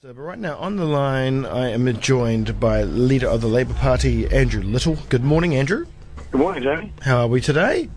So, 0.00 0.12
but 0.14 0.22
right 0.22 0.38
now 0.38 0.56
on 0.58 0.76
the 0.76 0.84
line, 0.84 1.44
I 1.44 1.70
am 1.70 1.92
joined 1.98 2.60
by 2.60 2.84
leader 2.84 3.26
of 3.26 3.40
the 3.40 3.48
Labour 3.48 3.74
Party, 3.74 4.28
Andrew 4.30 4.62
Little. 4.62 4.96
Good 5.08 5.24
morning, 5.24 5.56
Andrew. 5.56 5.86
Good 6.30 6.38
morning, 6.40 6.62
Jamie. 6.62 6.92
How 7.02 7.22
are 7.22 7.26
we 7.26 7.40
today? 7.40 7.88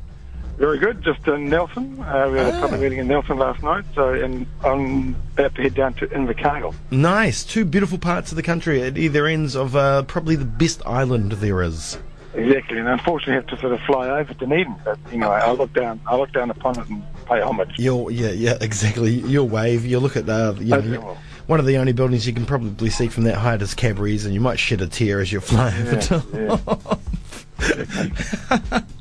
Very 0.57 0.79
good. 0.79 1.03
Just 1.03 1.27
in 1.27 1.47
Nelson. 1.47 1.99
Uh, 2.01 2.27
we 2.31 2.39
had 2.39 2.55
Ah. 2.55 2.57
a 2.57 2.61
public 2.61 2.81
meeting 2.81 2.97
in 2.97 3.07
Nelson 3.07 3.37
last 3.37 3.61
night, 3.61 3.83
so 3.93 4.13
and 4.15 4.47
I'm 4.63 5.15
about 5.37 5.53
to 5.55 5.61
head 5.61 5.75
down 5.75 5.93
to 5.95 6.07
Invercargill. 6.07 6.73
Nice. 6.89 7.43
Two 7.43 7.65
beautiful 7.65 7.99
parts 7.99 8.31
of 8.31 8.35
the 8.35 8.41
country 8.43 8.81
at 8.81 8.97
either 8.97 9.27
ends 9.27 9.55
of 9.55 9.75
uh, 9.75 10.01
probably 10.03 10.35
the 10.35 10.45
best 10.45 10.81
island 10.87 11.33
there 11.33 11.61
is. 11.61 11.99
Exactly, 12.33 12.79
and 12.79 12.87
unfortunately 12.87 13.35
have 13.35 13.45
to 13.47 13.57
sort 13.59 13.73
of 13.73 13.79
fly 13.81 14.09
over 14.09 14.33
Dunedin. 14.33 14.73
But 14.83 14.97
anyway, 15.11 15.27
I 15.27 15.51
look 15.51 15.71
down, 15.73 15.99
I 16.07 16.15
look 16.15 16.31
down 16.33 16.49
upon 16.49 16.79
it 16.79 16.87
and 16.89 17.03
pay 17.27 17.41
homage. 17.41 17.75
You'll, 17.77 18.09
yeah, 18.09 18.31
yeah, 18.31 18.57
exactly. 18.61 19.11
You'll 19.11 19.49
wave. 19.49 19.85
You'll 19.85 20.01
look 20.01 20.17
at 20.17 20.27
uh, 20.27 20.55
you 20.57 20.69
know. 20.81 21.17
One 21.47 21.59
of 21.59 21.65
the 21.65 21.77
only 21.77 21.91
buildings 21.93 22.25
you 22.27 22.33
can 22.33 22.45
probably 22.45 22.89
see 22.89 23.07
from 23.07 23.23
that 23.23 23.35
height 23.37 23.61
is 23.61 23.73
Cadbury's, 23.73 24.25
and 24.25 24.33
you 24.33 24.39
might 24.41 24.59
shed 24.59 24.81
a 24.81 24.87
tear 24.87 25.19
as 25.21 25.31
you're 25.31 25.41
flying 25.41 25.81
over 25.87 25.95
Yeah, 25.95 26.01
to 26.01 26.99
yeah. 27.59 28.81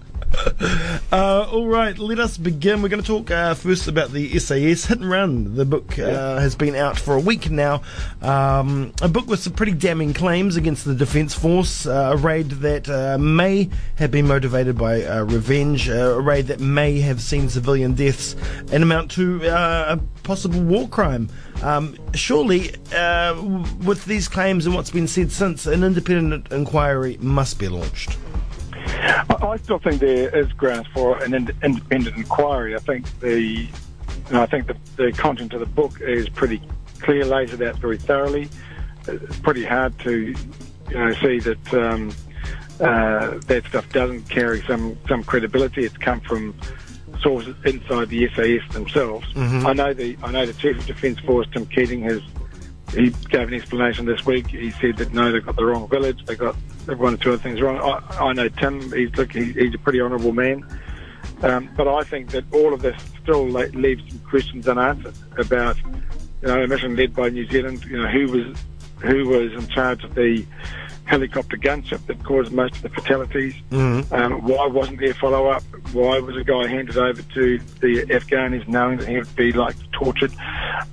Uh, 1.12 1.48
all 1.50 1.66
right, 1.66 1.98
let 1.98 2.20
us 2.20 2.38
begin. 2.38 2.82
We're 2.82 2.88
going 2.88 3.02
to 3.02 3.06
talk 3.06 3.32
uh, 3.32 3.54
first 3.54 3.88
about 3.88 4.12
the 4.12 4.38
SAS 4.38 4.84
Hit 4.84 5.00
and 5.00 5.10
Run. 5.10 5.56
The 5.56 5.64
book 5.64 5.98
uh, 5.98 6.38
has 6.38 6.54
been 6.54 6.76
out 6.76 6.96
for 6.96 7.16
a 7.16 7.20
week 7.20 7.50
now. 7.50 7.82
Um, 8.22 8.92
a 9.02 9.08
book 9.08 9.26
with 9.26 9.40
some 9.40 9.54
pretty 9.54 9.72
damning 9.72 10.14
claims 10.14 10.56
against 10.56 10.84
the 10.84 10.94
Defence 10.94 11.34
Force. 11.34 11.84
Uh, 11.84 12.12
a 12.12 12.16
raid 12.16 12.50
that 12.50 12.88
uh, 12.88 13.18
may 13.18 13.70
have 13.96 14.12
been 14.12 14.28
motivated 14.28 14.78
by 14.78 15.02
uh, 15.02 15.24
revenge. 15.24 15.88
Uh, 15.88 15.94
a 16.14 16.20
raid 16.20 16.46
that 16.46 16.60
may 16.60 17.00
have 17.00 17.20
seen 17.20 17.48
civilian 17.48 17.94
deaths 17.94 18.36
and 18.70 18.84
amount 18.84 19.10
to 19.12 19.44
uh, 19.48 19.96
a 19.98 20.22
possible 20.22 20.62
war 20.62 20.86
crime. 20.88 21.28
Um, 21.62 21.96
surely, 22.14 22.70
uh, 22.94 23.34
w- 23.34 23.64
with 23.84 24.04
these 24.04 24.28
claims 24.28 24.64
and 24.64 24.76
what's 24.76 24.90
been 24.90 25.08
said 25.08 25.32
since, 25.32 25.66
an 25.66 25.82
independent 25.82 26.52
inquiry 26.52 27.18
must 27.20 27.58
be 27.58 27.66
launched. 27.66 28.16
I, 29.00 29.56
still 29.56 29.78
think 29.78 30.00
there 30.00 30.34
is 30.36 30.52
grounds 30.52 30.86
for 30.88 31.22
an 31.22 31.34
independent 31.34 32.16
inquiry. 32.16 32.74
I 32.74 32.78
think 32.78 33.20
the, 33.20 33.40
you 33.40 33.68
know, 34.30 34.42
I 34.42 34.46
think 34.46 34.66
the, 34.66 34.76
the 34.96 35.12
content 35.12 35.52
of 35.54 35.60
the 35.60 35.66
book 35.66 36.00
is 36.00 36.28
pretty 36.28 36.60
clear, 37.00 37.24
lays 37.24 37.52
it 37.52 37.62
out 37.62 37.76
very 37.76 37.98
thoroughly. 37.98 38.48
It's 39.06 39.38
pretty 39.40 39.64
hard 39.64 39.98
to, 40.00 40.34
you 40.90 40.94
know, 40.94 41.12
see 41.14 41.40
that 41.40 41.74
um, 41.74 42.12
uh, 42.80 43.38
that 43.46 43.64
stuff 43.66 43.90
doesn't 43.92 44.28
carry 44.28 44.62
some 44.62 44.98
some 45.08 45.24
credibility. 45.24 45.84
It's 45.84 45.96
come 45.96 46.20
from 46.20 46.54
sources 47.20 47.56
inside 47.64 48.08
the 48.08 48.28
SAS 48.30 48.72
themselves. 48.72 49.26
I 49.66 49.72
know 49.72 49.92
the 49.92 50.16
I 50.22 50.30
know 50.30 50.46
the 50.46 50.52
Chief 50.54 50.78
of 50.78 50.86
Defence 50.86 51.18
Force, 51.20 51.46
Tim 51.52 51.66
Keating, 51.66 52.02
has 52.02 52.20
he 52.92 53.10
gave 53.28 53.48
an 53.48 53.54
explanation 53.54 54.06
this 54.06 54.24
week. 54.26 54.48
He 54.48 54.70
said 54.72 54.96
that 54.96 55.12
no, 55.12 55.30
they 55.30 55.40
got 55.40 55.56
the 55.56 55.64
wrong 55.64 55.88
village. 55.88 56.24
They 56.26 56.34
got 56.36 56.56
one 56.86 57.14
or 57.14 57.16
two 57.16 57.32
other 57.32 57.42
things 57.42 57.60
wrong. 57.60 57.78
I, 57.78 58.28
I 58.28 58.32
know 58.32 58.48
Tim. 58.48 58.80
He's 58.92 59.14
look, 59.16 59.32
he, 59.32 59.52
he's 59.52 59.74
a 59.74 59.78
pretty 59.78 60.00
honourable 60.00 60.32
man. 60.32 60.66
Um, 61.42 61.70
but 61.76 61.88
I 61.88 62.02
think 62.02 62.30
that 62.30 62.44
all 62.52 62.74
of 62.74 62.82
this 62.82 63.00
still 63.22 63.44
le- 63.50 63.66
leaves 63.68 64.02
some 64.08 64.18
questions 64.20 64.68
unanswered 64.68 65.14
about 65.38 65.76
you 65.78 66.48
know 66.48 66.62
a 66.62 66.66
mission 66.66 66.96
led 66.96 67.14
by 67.14 67.28
New 67.28 67.46
Zealand. 67.48 67.84
You 67.84 68.02
know 68.02 68.08
who 68.08 68.26
was 68.26 68.56
who 68.98 69.28
was 69.28 69.52
in 69.52 69.68
charge 69.68 70.04
of 70.04 70.14
the 70.14 70.44
helicopter 71.10 71.56
gunship 71.56 72.06
that 72.06 72.22
caused 72.22 72.52
most 72.52 72.76
of 72.76 72.82
the 72.82 72.88
fatalities. 72.90 73.54
Mhm. 73.72 74.12
Um, 74.12 74.32
why 74.44 74.66
wasn't 74.68 75.00
there 75.00 75.12
follow 75.14 75.48
up? 75.48 75.64
Why 75.92 76.20
was 76.20 76.36
a 76.36 76.44
guy 76.44 76.68
handed 76.68 76.96
over 76.96 77.20
to 77.20 77.58
the 77.80 78.04
Afghanis 78.18 78.66
knowing 78.68 78.98
that 78.98 79.08
he 79.08 79.16
would 79.16 79.34
be 79.34 79.50
like 79.52 79.74
tortured? 79.90 80.30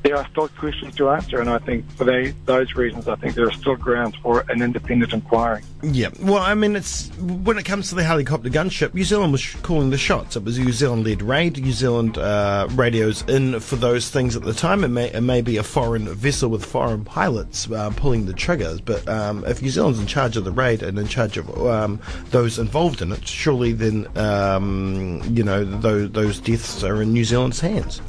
There 0.03 0.17
are 0.17 0.27
still 0.31 0.47
questions 0.49 0.95
to 0.95 1.09
answer, 1.09 1.39
and 1.39 1.49
I 1.49 1.59
think 1.59 1.89
for 1.91 2.03
they, 2.03 2.33
those 2.45 2.73
reasons, 2.73 3.07
I 3.07 3.15
think 3.15 3.35
there 3.35 3.47
are 3.47 3.51
still 3.51 3.75
grounds 3.75 4.15
for 4.23 4.43
an 4.49 4.61
independent 4.63 5.13
inquiry. 5.13 5.61
Yeah, 5.83 6.09
well, 6.19 6.41
I 6.41 6.55
mean, 6.55 6.75
it's 6.75 7.11
when 7.19 7.59
it 7.59 7.65
comes 7.65 7.89
to 7.89 7.95
the 7.95 8.03
helicopter 8.03 8.49
gunship, 8.49 8.95
New 8.95 9.03
Zealand 9.03 9.31
was 9.31 9.41
sh- 9.41 9.55
calling 9.61 9.91
the 9.91 9.97
shots. 9.99 10.35
It 10.35 10.44
was 10.44 10.57
a 10.57 10.61
New 10.63 10.72
Zealand-led 10.73 11.22
raid. 11.22 11.61
New 11.63 11.72
Zealand 11.72 12.17
uh, 12.17 12.67
radios 12.72 13.23
in 13.27 13.59
for 13.59 13.75
those 13.75 14.09
things 14.09 14.35
at 14.35 14.41
the 14.41 14.53
time. 14.53 14.83
It 14.83 14.88
may 14.88 15.11
it 15.11 15.22
may 15.22 15.41
be 15.41 15.57
a 15.57 15.63
foreign 15.63 16.07
vessel 16.09 16.50
with 16.50 16.66
foreign 16.66 17.06
pilots 17.06 17.69
uh, 17.72 17.91
pulling 17.95 18.25
the 18.25 18.33
triggers, 18.33 18.81
but 18.81 19.07
um, 19.07 19.44
if 19.45 19.61
New 19.61 19.69
Zealand's 19.69 20.00
charge 20.07 20.38
of 20.38 20.44
the 20.44 20.51
raid 20.51 20.81
and 20.81 20.97
in 20.97 21.07
charge 21.07 21.38
of 21.38 21.50
um, 21.68 22.00
those 22.31 22.57
involved 22.57 23.01
in 23.01 23.12
it, 23.12 23.28
surely 23.28 23.73
then 23.73 24.07
um, 24.18 25.22
you 25.31 25.44
know 25.44 25.63
those 25.63 26.12
those 26.12 26.40
deaths 26.40 26.84
are 26.84 27.01
in 27.01 27.13
New 27.13 27.25
Zealand's 27.25 27.59
hands. 27.59 28.01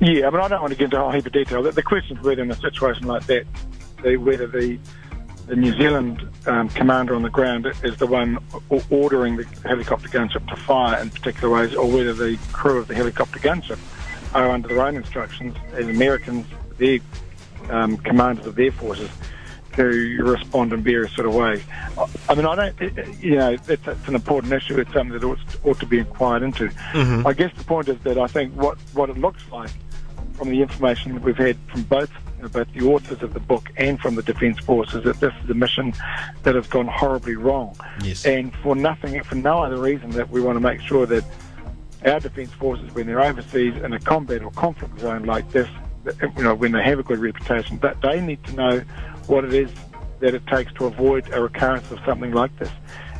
Yeah, 0.00 0.28
I 0.28 0.30
mean, 0.30 0.40
I 0.40 0.48
don't 0.48 0.60
want 0.60 0.72
to 0.72 0.78
get 0.78 0.84
into 0.84 0.98
a 0.98 1.00
whole 1.00 1.10
heap 1.10 1.26
of 1.26 1.32
detail. 1.32 1.62
The, 1.62 1.72
the 1.72 1.82
question 1.82 2.16
is 2.16 2.24
whether 2.24 2.42
in 2.42 2.50
a 2.50 2.56
situation 2.56 3.06
like 3.06 3.26
that, 3.26 3.44
the, 4.02 4.16
whether 4.16 4.46
the 4.46 4.78
the 5.46 5.56
New 5.56 5.76
Zealand 5.76 6.28
um, 6.46 6.68
commander 6.68 7.16
on 7.16 7.22
the 7.22 7.30
ground 7.30 7.66
is 7.82 7.96
the 7.96 8.06
one 8.06 8.38
ordering 8.88 9.36
the 9.36 9.44
helicopter 9.64 10.08
gunship 10.08 10.46
to 10.48 10.54
fire 10.54 11.00
in 11.02 11.10
particular 11.10 11.52
ways, 11.52 11.74
or 11.74 11.90
whether 11.90 12.12
the 12.12 12.38
crew 12.52 12.78
of 12.78 12.86
the 12.86 12.94
helicopter 12.94 13.40
gunship 13.40 13.78
are 14.32 14.48
under 14.48 14.68
their 14.68 14.80
own 14.80 14.96
instructions 14.96 15.56
as 15.72 15.88
Americans, 15.88 16.46
their 16.78 17.00
um, 17.68 17.96
commanders 17.96 18.46
of 18.46 18.54
their 18.54 18.70
forces, 18.70 19.10
to 19.82 20.22
respond 20.22 20.72
in 20.72 20.82
various 20.82 21.12
sort 21.12 21.26
of 21.26 21.34
ways. 21.34 21.62
I- 22.28 22.34
mean, 22.34 22.46
I 22.46 22.54
don't, 22.54 23.22
you 23.22 23.36
know, 23.36 23.50
it's, 23.50 23.68
it's 23.68 24.08
an 24.08 24.14
important 24.14 24.52
issue. 24.52 24.78
It's 24.78 24.92
something 24.92 25.18
that 25.18 25.24
ought, 25.24 25.38
ought 25.64 25.80
to 25.80 25.86
be 25.86 25.98
inquired 25.98 26.42
into. 26.42 26.68
Mm-hmm. 26.68 27.26
I 27.26 27.32
guess 27.32 27.52
the 27.56 27.64
point 27.64 27.88
is 27.88 27.98
that 28.00 28.18
I 28.18 28.26
think 28.26 28.54
what, 28.54 28.78
what 28.94 29.10
it 29.10 29.18
looks 29.18 29.42
like 29.50 29.70
from 30.34 30.50
the 30.50 30.62
information 30.62 31.14
that 31.14 31.22
we've 31.22 31.36
had 31.36 31.56
from 31.70 31.82
both 31.82 32.10
both 32.48 32.72
the 32.72 32.86
authors 32.86 33.22
of 33.22 33.34
the 33.34 33.40
book 33.40 33.70
and 33.76 34.00
from 34.00 34.14
the 34.14 34.22
Defence 34.22 34.58
Forces 34.60 34.94
is 34.94 35.04
that 35.04 35.20
this 35.20 35.34
is 35.44 35.50
a 35.50 35.54
mission 35.54 35.92
that 36.42 36.54
has 36.54 36.66
gone 36.66 36.86
horribly 36.86 37.36
wrong. 37.36 37.76
Yes. 38.02 38.24
And 38.24 38.54
for 38.56 38.74
nothing, 38.74 39.22
for 39.24 39.34
no 39.34 39.62
other 39.62 39.76
reason 39.76 40.10
that 40.12 40.30
we 40.30 40.40
want 40.40 40.56
to 40.56 40.60
make 40.60 40.80
sure 40.80 41.04
that 41.06 41.24
our 42.04 42.20
Defence 42.20 42.52
Forces, 42.52 42.92
when 42.94 43.06
they're 43.06 43.20
overseas 43.20 43.76
in 43.82 43.92
a 43.92 44.00
combat 44.00 44.42
or 44.42 44.50
conflict 44.52 44.98
zone 45.00 45.24
like 45.24 45.50
this, 45.50 45.68
you 46.36 46.42
know, 46.42 46.54
when 46.54 46.72
they 46.72 46.82
have 46.82 46.98
a 46.98 47.02
good 47.02 47.18
reputation, 47.18 47.78
that 47.80 48.00
they 48.00 48.20
need 48.20 48.42
to 48.44 48.52
know 48.54 48.82
what 49.30 49.44
it 49.44 49.54
is 49.54 49.70
that 50.18 50.34
it 50.34 50.46
takes 50.48 50.72
to 50.74 50.86
avoid 50.86 51.32
a 51.32 51.40
recurrence 51.40 51.90
of 51.90 52.00
something 52.04 52.32
like 52.32 52.54
this. 52.58 52.70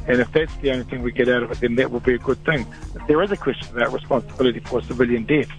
And 0.09 0.21
if 0.21 0.33
that's 0.33 0.55
the 0.57 0.73
only 0.73 0.85
thing 0.85 1.03
we 1.03 1.13
get 1.13 1.29
out 1.29 1.43
of 1.43 1.53
it, 1.53 1.61
then 1.61 1.77
that 1.77 1.91
will 1.91 2.01
be 2.01 2.15
a 2.15 2.19
good 2.19 2.45
thing. 2.45 2.67
But 2.93 3.07
there 3.07 3.23
is 3.23 3.31
a 3.31 3.37
question 3.37 3.77
about 3.77 3.93
responsibility 3.93 4.61
for 4.61 4.83
civilian 4.83 5.25
deaths 5.25 5.53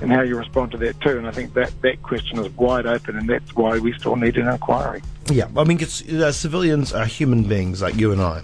and 0.00 0.12
how 0.12 0.22
you 0.22 0.36
respond 0.36 0.72
to 0.72 0.78
that 0.78 1.00
too. 1.00 1.16
And 1.16 1.26
I 1.26 1.30
think 1.30 1.54
that 1.54 1.72
that 1.82 2.02
question 2.02 2.38
is 2.38 2.50
wide 2.56 2.86
open, 2.86 3.16
and 3.16 3.28
that's 3.28 3.54
why 3.54 3.78
we 3.78 3.92
still 3.94 4.16
need 4.16 4.36
an 4.36 4.48
inquiry. 4.48 5.02
Yeah, 5.30 5.48
I 5.56 5.64
mean, 5.64 5.82
uh, 5.82 6.32
civilians 6.32 6.92
are 6.92 7.06
human 7.06 7.44
beings 7.44 7.82
like 7.82 7.96
you 7.96 8.12
and 8.12 8.20
I, 8.20 8.42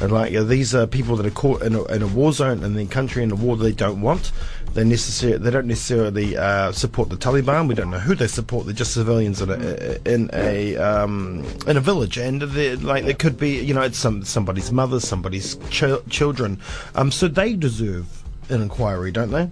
and 0.00 0.12
like 0.12 0.34
uh, 0.34 0.42
these 0.42 0.74
are 0.74 0.86
people 0.86 1.16
that 1.16 1.26
are 1.26 1.30
caught 1.30 1.62
in 1.62 1.74
a, 1.74 1.84
in 1.84 2.02
a 2.02 2.06
war 2.06 2.32
zone 2.32 2.62
in 2.62 2.74
their 2.74 2.86
country 2.86 3.22
in 3.22 3.30
a 3.30 3.36
war 3.36 3.56
they 3.56 3.72
don't 3.72 4.00
want. 4.00 4.32
They 4.74 4.84
necessarily 4.84 5.38
they 5.38 5.50
don't 5.50 5.66
necessarily 5.66 6.36
uh, 6.36 6.72
support 6.72 7.08
the 7.08 7.16
Taliban. 7.16 7.68
We 7.68 7.74
don't 7.74 7.90
know 7.90 7.98
who 7.98 8.14
they 8.14 8.26
support. 8.26 8.66
They're 8.66 8.74
just 8.74 8.94
civilians 8.94 9.40
in 9.40 9.50
a 9.50 9.98
in 10.04 10.30
a 10.32 10.76
um, 10.76 11.44
in 11.66 11.76
a 11.76 11.80
village, 11.80 12.18
and 12.18 12.42
like 12.84 13.04
they 13.04 13.14
could 13.14 13.38
be 13.38 13.60
you 13.60 13.74
know 13.74 13.82
it's 13.82 13.98
some 13.98 14.24
somebody's 14.24 14.70
mother, 14.70 15.00
somebody's 15.00 15.56
ch- 15.70 16.04
children. 16.10 16.60
Um, 16.94 17.10
so 17.10 17.28
they 17.28 17.54
deserve 17.54 18.06
an 18.50 18.62
inquiry, 18.62 19.10
don't 19.10 19.30
they? 19.30 19.50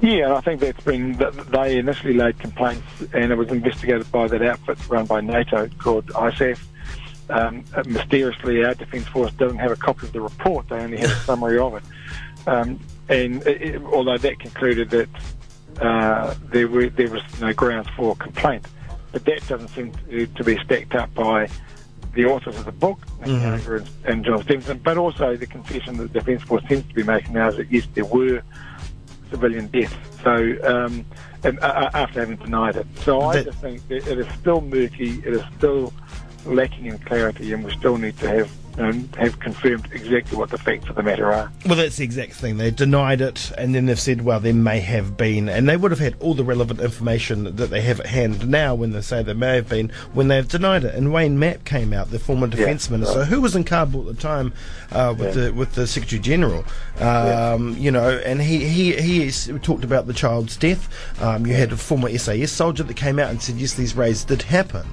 Yeah, 0.00 0.26
and 0.26 0.34
I 0.34 0.40
think 0.40 0.60
that's 0.60 0.82
been 0.84 1.16
they 1.50 1.78
initially 1.78 2.14
laid 2.14 2.38
complaints, 2.38 2.86
and 3.12 3.32
it 3.32 3.36
was 3.36 3.48
investigated 3.48 4.10
by 4.12 4.28
that 4.28 4.42
outfit 4.42 4.78
run 4.88 5.06
by 5.06 5.20
NATO 5.20 5.68
called 5.78 6.06
ISAF. 6.08 6.60
Um, 7.30 7.64
mysteriously, 7.86 8.62
our 8.64 8.74
Defence 8.74 9.08
Force 9.08 9.32
doesn't 9.32 9.58
have 9.58 9.70
a 9.70 9.76
copy 9.76 10.06
of 10.06 10.12
the 10.12 10.20
report; 10.20 10.68
they 10.68 10.76
only 10.76 10.98
have 10.98 11.10
a 11.10 11.20
summary 11.20 11.58
of 11.58 11.74
it. 11.74 11.82
Um, 12.46 12.78
and 13.08 13.46
it, 13.46 13.82
although 13.82 14.18
that 14.18 14.38
concluded 14.38 14.90
that 14.90 15.08
uh, 15.80 16.34
there 16.50 16.68
were 16.68 16.88
there 16.88 17.10
was 17.10 17.22
no 17.40 17.52
grounds 17.52 17.88
for 17.96 18.14
complaint, 18.16 18.66
but 19.12 19.24
that 19.24 19.46
doesn't 19.46 19.68
seem 19.68 19.92
to, 20.08 20.26
to 20.26 20.44
be 20.44 20.58
stacked 20.58 20.94
up 20.94 21.12
by 21.14 21.48
the 22.14 22.24
authors 22.26 22.56
of 22.56 22.64
the 22.64 22.72
book, 22.72 22.98
Gallagher 23.24 23.84
and, 24.04 24.24
Jon 24.24 24.42
Stephenson, 24.42 24.78
but 24.78 24.96
also 24.96 25.36
the 25.36 25.46
confession 25.46 25.96
that 25.96 26.12
the 26.12 26.20
Defence 26.20 26.42
Force 26.42 26.62
seems 26.68 26.86
to 26.86 26.94
be 26.94 27.02
making 27.02 27.32
now 27.32 27.48
is 27.48 27.56
that 27.56 27.72
yes, 27.72 27.86
there 27.94 28.04
were 28.04 28.42
civilian 29.30 29.66
deaths. 29.66 29.94
So, 30.22 30.56
um, 30.62 31.04
and, 31.42 31.58
uh, 31.58 31.62
uh, 31.62 31.90
after 31.92 32.20
having 32.20 32.36
denied 32.36 32.76
it, 32.76 32.86
so 33.00 33.20
I 33.22 33.42
just 33.42 33.58
think 33.58 33.86
that 33.88 34.06
it 34.06 34.18
is 34.18 34.26
still 34.34 34.60
murky. 34.60 35.18
It 35.24 35.34
is 35.34 35.42
still 35.56 35.92
lacking 36.46 36.86
in 36.86 36.98
clarity, 36.98 37.52
and 37.52 37.64
we 37.64 37.72
still 37.72 37.98
need 37.98 38.16
to 38.18 38.28
have 38.28 38.50
and 38.76 39.14
have 39.16 39.38
confirmed 39.40 39.88
exactly 39.92 40.36
what 40.36 40.50
the 40.50 40.58
facts 40.58 40.88
of 40.88 40.96
the 40.96 41.02
matter 41.02 41.32
are. 41.32 41.50
Well, 41.66 41.76
that's 41.76 41.96
the 41.96 42.04
exact 42.04 42.32
thing. 42.34 42.56
They 42.56 42.70
denied 42.70 43.20
it, 43.20 43.52
and 43.56 43.74
then 43.74 43.86
they've 43.86 43.98
said, 44.00 44.22
well, 44.22 44.40
there 44.40 44.52
may 44.54 44.80
have 44.80 45.16
been, 45.16 45.48
and 45.48 45.68
they 45.68 45.76
would 45.76 45.90
have 45.90 46.00
had 46.00 46.16
all 46.20 46.34
the 46.34 46.44
relevant 46.44 46.80
information 46.80 47.56
that 47.56 47.70
they 47.70 47.80
have 47.82 48.00
at 48.00 48.06
hand 48.06 48.48
now 48.48 48.74
when 48.74 48.90
they 48.92 49.00
say 49.00 49.22
there 49.22 49.34
may 49.34 49.56
have 49.56 49.68
been 49.68 49.90
when 50.12 50.28
they've 50.28 50.48
denied 50.48 50.84
it. 50.84 50.94
And 50.94 51.12
Wayne 51.12 51.38
Mapp 51.38 51.64
came 51.64 51.92
out, 51.92 52.10
the 52.10 52.18
former 52.18 52.46
defence 52.46 52.86
Yeah, 52.88 52.96
minister, 52.96 53.20
right. 53.20 53.28
who 53.28 53.40
was 53.40 53.54
in 53.56 53.64
Kabul 53.64 54.08
at 54.08 54.16
the 54.16 54.20
time 54.22 54.52
uh, 54.92 55.14
with 55.16 55.36
Yeah. 55.36 55.44
the 55.44 55.52
with 55.54 55.72
the 55.74 55.86
Secretary 55.86 56.20
General, 56.20 56.64
um, 57.00 57.76
you 57.78 57.90
know, 57.90 58.10
and 58.24 58.40
he 58.42 58.66
he 58.68 58.92
he 59.00 59.30
talked 59.58 59.84
about 59.84 60.06
the 60.06 60.12
child's 60.12 60.56
death. 60.56 60.88
Um, 61.22 61.46
you 61.46 61.54
had 61.54 61.72
a 61.72 61.76
former 61.76 62.08
SAS 62.18 62.50
soldier 62.52 62.82
that 62.82 62.94
came 62.96 63.18
out 63.18 63.30
and 63.30 63.40
said, 63.42 63.56
yes, 63.56 63.74
these 63.74 63.94
raids 63.96 64.24
did 64.24 64.42
happen. 64.42 64.86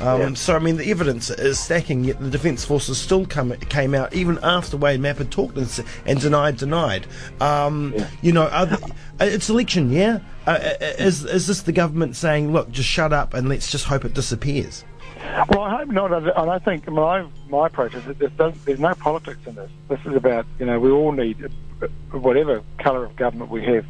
Um, 0.00 0.20
Yeah. 0.20 0.34
So 0.34 0.56
I 0.56 0.58
mean, 0.58 0.76
the 0.76 0.90
evidence 0.90 1.30
is 1.30 1.58
stacking. 1.58 2.04
Yet 2.04 2.20
the 2.20 2.30
Defence 2.30 2.64
Forces 2.64 2.98
still 2.98 3.26
come 3.26 3.52
came 3.68 3.94
out 3.94 4.14
even 4.14 4.38
after 4.42 4.76
Wayne 4.76 5.02
Mapp 5.02 5.18
had 5.18 5.30
talked 5.30 5.56
and, 5.56 5.84
and 6.06 6.20
denied, 6.20 6.56
denied. 6.56 7.06
Um, 7.40 7.94
Yeah. 7.96 8.08
You 8.22 8.32
know, 8.32 8.44
uh, 8.44 8.76
it's 9.20 9.48
election 9.48 9.90
yeah? 9.90 10.20
Uh, 10.46 10.50
uh, 10.50 10.74
is 10.98 11.24
is 11.24 11.46
this 11.46 11.62
the 11.62 11.72
government 11.72 12.16
saying, 12.16 12.52
look, 12.52 12.70
just 12.70 12.88
shut 12.88 13.12
up 13.12 13.34
and 13.34 13.48
let's 13.48 13.70
just 13.70 13.84
hope 13.86 14.04
it 14.04 14.14
disappears? 14.14 14.84
Well, 15.48 15.62
I 15.62 15.78
hope 15.78 15.88
not. 15.88 16.12
And 16.12 16.50
I 16.50 16.58
think 16.58 16.86
my 16.88 17.26
my 17.48 17.66
approach 17.66 17.94
is 17.94 18.04
that 18.04 18.18
there's, 18.18 18.32
does, 18.32 18.64
there's 18.64 18.80
no 18.80 18.94
politics 18.94 19.40
in 19.46 19.54
this. 19.54 19.70
This 19.88 20.00
is 20.04 20.14
about 20.14 20.46
you 20.58 20.66
know 20.66 20.78
we 20.78 20.90
all 20.90 21.12
need 21.12 21.50
uh, 21.82 21.86
whatever 22.18 22.62
colour 22.78 23.04
of 23.04 23.16
government 23.16 23.50
we 23.50 23.64
have 23.64 23.86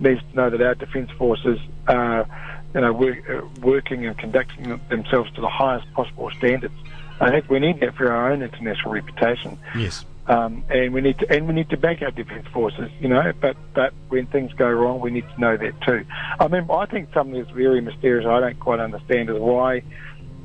needs 0.00 0.20
to 0.30 0.36
know 0.36 0.48
that 0.50 0.62
our 0.62 0.74
defence 0.74 1.10
forces 1.18 1.58
are 1.86 2.26
you 2.74 2.80
know 2.80 2.92
work, 2.92 3.28
uh, 3.28 3.40
working 3.60 4.06
and 4.06 4.16
conducting 4.16 4.80
themselves 4.88 5.30
to 5.34 5.40
the 5.40 5.48
highest 5.48 5.92
possible 5.92 6.30
standards. 6.38 6.74
I 7.20 7.30
think 7.30 7.50
we 7.50 7.58
need 7.58 7.80
that 7.80 7.94
for 7.96 8.10
our 8.10 8.32
own 8.32 8.42
international 8.42 8.92
reputation. 8.92 9.58
Yes. 9.76 10.04
Um, 10.26 10.64
and 10.70 10.94
we 10.94 11.00
need 11.00 11.18
to 11.18 11.30
and 11.30 11.48
we 11.48 11.54
need 11.54 11.70
to 11.70 11.76
back 11.76 12.02
our 12.02 12.10
defence 12.12 12.46
forces, 12.48 12.90
you 13.00 13.08
know. 13.08 13.32
But 13.40 13.56
but 13.74 13.92
when 14.08 14.26
things 14.26 14.52
go 14.52 14.70
wrong, 14.70 15.00
we 15.00 15.10
need 15.10 15.28
to 15.34 15.40
know 15.40 15.56
that 15.56 15.80
too. 15.82 16.04
I 16.38 16.46
mean, 16.46 16.66
I 16.70 16.86
think 16.86 17.12
something 17.12 17.36
that's 17.36 17.50
very 17.50 17.80
mysterious. 17.80 18.26
I 18.26 18.38
don't 18.40 18.60
quite 18.60 18.78
understand 18.78 19.28
is 19.28 19.38
why, 19.38 19.82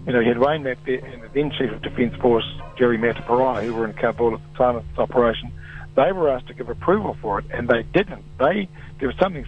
you 0.07 0.13
know, 0.13 0.19
you 0.19 0.29
had 0.29 0.39
Wayne 0.39 0.63
Mapp 0.63 0.79
and 0.87 1.21
the 1.21 1.29
then 1.33 1.51
Chief 1.51 1.71
of 1.71 1.81
Defence 1.83 2.15
Force 2.15 2.45
Jerry 2.77 2.97
Mateparae, 2.97 3.65
who 3.65 3.75
were 3.75 3.85
in 3.85 3.93
Kabul 3.93 4.33
at 4.33 4.41
the 4.51 4.57
time 4.57 4.75
of 4.75 4.87
this 4.89 4.97
operation. 4.97 5.51
They 5.95 6.11
were 6.11 6.29
asked 6.29 6.47
to 6.47 6.53
give 6.53 6.67
approval 6.67 7.15
for 7.21 7.39
it, 7.39 7.45
and 7.51 7.69
they 7.69 7.83
didn't. 7.83 8.23
They 8.39 8.67
there 8.99 9.07
was 9.07 9.17
something 9.17 9.45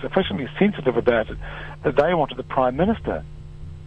sufficiently 0.00 0.48
sensitive 0.58 0.96
about 0.96 1.30
it 1.30 1.38
that 1.84 1.96
they 1.96 2.14
wanted 2.14 2.36
the 2.36 2.42
Prime 2.44 2.76
Minister 2.76 3.24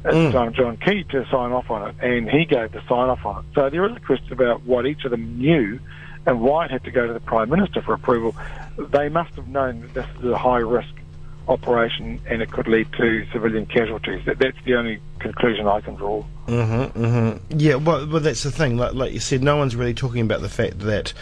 at 0.05 0.13
Mm. 0.13 0.31
the 0.31 0.37
time, 0.37 0.53
John 0.53 0.77
Key, 0.77 1.03
to 1.09 1.25
sign 1.29 1.51
off 1.51 1.69
on 1.69 1.89
it, 1.89 1.95
and 2.01 2.29
he 2.29 2.45
gave 2.45 2.71
the 2.71 2.81
sign 2.87 3.09
off 3.09 3.25
on 3.25 3.39
it. 3.43 3.45
So 3.55 3.69
there 3.69 3.83
is 3.85 3.95
a 3.95 3.99
question 3.99 4.31
about 4.31 4.63
what 4.63 4.85
each 4.85 5.03
of 5.03 5.11
them 5.11 5.37
knew 5.37 5.79
and 6.25 6.39
why 6.41 6.65
it 6.65 6.71
had 6.71 6.83
to 6.85 6.91
go 6.91 7.05
to 7.07 7.13
the 7.13 7.19
Prime 7.19 7.49
Minister 7.49 7.81
for 7.81 7.93
approval. 7.93 8.33
They 8.77 9.09
must 9.09 9.33
have 9.35 9.47
known 9.47 9.81
that 9.81 9.93
this 9.93 10.05
is 10.23 10.29
a 10.31 10.37
high 10.37 10.59
risk 10.59 10.87
operation 11.49 12.21
and 12.27 12.41
it 12.41 12.51
could 12.51 12.67
lead 12.67 12.87
to 12.93 13.25
civilian 13.33 13.65
casualties. 13.65 14.23
That, 14.25 14.37
that's 14.39 14.57
the 14.65 14.75
only 14.75 14.99
conclusion 15.19 15.67
I 15.67 15.81
can 15.81 15.95
draw. 15.95 16.23
Mm-hmm, 16.47 17.03
mm-hmm. 17.03 17.59
Yeah, 17.59 17.75
well, 17.75 18.07
well, 18.07 18.19
that's 18.21 18.43
the 18.43 18.51
thing. 18.51 18.77
Like, 18.77 18.93
like 18.93 19.13
you 19.13 19.19
said, 19.19 19.41
no 19.43 19.57
one's 19.57 19.75
really 19.75 19.93
talking 19.95 20.21
about 20.21 20.41
the 20.41 20.49
fact 20.49 20.79
that 20.79 21.13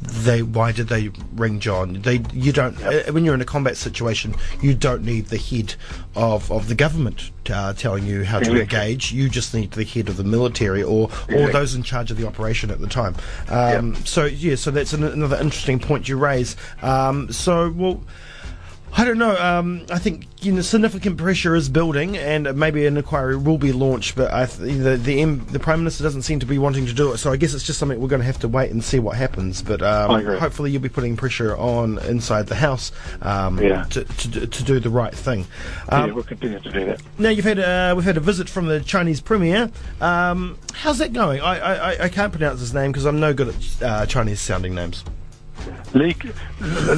they. 0.00 0.42
Why 0.42 0.72
did 0.72 0.88
they 0.88 1.10
ring 1.34 1.60
John? 1.60 2.02
They. 2.02 2.22
You 2.32 2.52
don't. 2.52 2.80
Uh, 2.82 3.02
when 3.12 3.24
you're 3.24 3.34
in 3.34 3.40
a 3.40 3.46
combat 3.46 3.76
situation, 3.76 4.34
you 4.60 4.74
don't 4.74 5.04
need 5.04 5.26
the 5.26 5.36
head 5.38 5.74
of, 6.14 6.50
of 6.50 6.68
the 6.68 6.74
government 6.74 7.30
uh, 7.50 7.72
telling 7.74 8.06
you 8.06 8.24
how 8.24 8.40
to 8.40 8.60
engage. 8.60 9.12
You 9.12 9.28
just 9.28 9.54
need 9.54 9.72
the 9.72 9.84
head 9.84 10.08
of 10.08 10.16
the 10.16 10.24
military 10.24 10.82
or 10.82 11.10
or 11.32 11.50
those 11.50 11.74
in 11.74 11.82
charge 11.82 12.10
of 12.10 12.16
the 12.16 12.26
operation 12.26 12.70
at 12.70 12.80
the 12.80 12.86
time. 12.86 13.14
Um, 13.48 13.94
So 14.04 14.24
yeah, 14.24 14.56
so 14.56 14.70
that's 14.70 14.92
an, 14.92 15.04
another 15.04 15.36
interesting 15.36 15.78
point 15.78 16.08
you 16.08 16.16
raise. 16.16 16.56
Um, 16.82 17.30
so 17.32 17.70
well. 17.70 18.02
I 18.92 19.04
don't 19.04 19.18
know. 19.18 19.36
Um, 19.38 19.86
I 19.90 19.98
think 19.98 20.26
you 20.42 20.52
know 20.52 20.60
significant 20.62 21.16
pressure 21.16 21.54
is 21.54 21.68
building, 21.68 22.18
and 22.18 22.54
maybe 22.56 22.86
an 22.86 22.96
inquiry 22.96 23.36
will 23.36 23.56
be 23.56 23.72
launched. 23.72 24.16
But 24.16 24.32
I 24.32 24.46
th- 24.46 24.58
the 24.78 24.96
the, 24.96 25.22
M- 25.22 25.46
the 25.46 25.58
prime 25.60 25.78
minister 25.78 26.02
doesn't 26.02 26.22
seem 26.22 26.40
to 26.40 26.46
be 26.46 26.58
wanting 26.58 26.86
to 26.86 26.92
do 26.92 27.12
it. 27.12 27.18
So 27.18 27.32
I 27.32 27.36
guess 27.36 27.54
it's 27.54 27.64
just 27.64 27.78
something 27.78 28.00
we're 28.00 28.08
going 28.08 28.20
to 28.20 28.26
have 28.26 28.40
to 28.40 28.48
wait 28.48 28.72
and 28.72 28.82
see 28.82 28.98
what 28.98 29.16
happens. 29.16 29.62
But 29.62 29.80
um, 29.80 30.24
hopefully 30.38 30.70
you'll 30.72 30.82
be 30.82 30.88
putting 30.88 31.16
pressure 31.16 31.56
on 31.56 31.98
inside 32.00 32.48
the 32.48 32.56
house 32.56 32.90
um, 33.22 33.58
Yeah. 33.60 33.84
to, 33.84 34.04
to 34.04 34.28
do- 34.28 34.46
to 34.46 34.64
do 34.64 34.80
the 34.80 34.90
right 34.90 35.14
thing. 35.14 35.46
Um, 35.88 36.08
yeah, 36.08 36.12
we'll 36.14 36.24
continue 36.24 36.58
to 36.58 36.70
do 36.70 36.84
that. 36.86 37.00
now 37.18 37.30
you've 37.30 37.44
had 37.44 37.58
uh, 37.60 37.94
we've 37.96 38.04
had 38.04 38.16
a 38.16 38.20
visit 38.20 38.48
from 38.48 38.66
the 38.66 38.80
Chinese 38.80 39.20
premier. 39.20 39.70
Um, 40.00 40.58
how's 40.74 40.98
that 40.98 41.12
going? 41.12 41.40
I, 41.40 41.58
I, 41.58 41.74
I- 41.92 42.04
I 42.04 42.08
can't 42.08 42.32
pronounce 42.32 42.60
his 42.60 42.74
name 42.74 42.90
because 42.92 43.06
I'm 43.06 43.20
no 43.20 43.32
good 43.32 43.48
at 43.48 43.82
uh, 43.82 44.06
Chinese 44.06 44.40
sounding 44.40 44.74
names. 44.74 45.04
Li, 45.94 46.14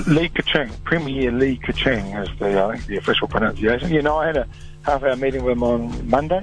Li 0.07 0.29
Keqiang, 0.29 0.71
Premier 0.85 1.31
Li 1.31 1.59
Keqiang 1.59 2.23
is 2.23 2.39
the, 2.39 2.63
I 2.63 2.73
think, 2.73 2.87
the 2.87 2.97
official 2.97 3.29
pronunciation. 3.29 3.91
You 3.91 4.03
know, 4.03 4.19
I 4.19 4.27
had 4.27 4.37
a 4.37 4.47
half-hour 4.85 5.17
meeting 5.17 5.45
with 5.45 5.53
him 5.53 5.63
on 5.63 6.09
Monday. 6.09 6.43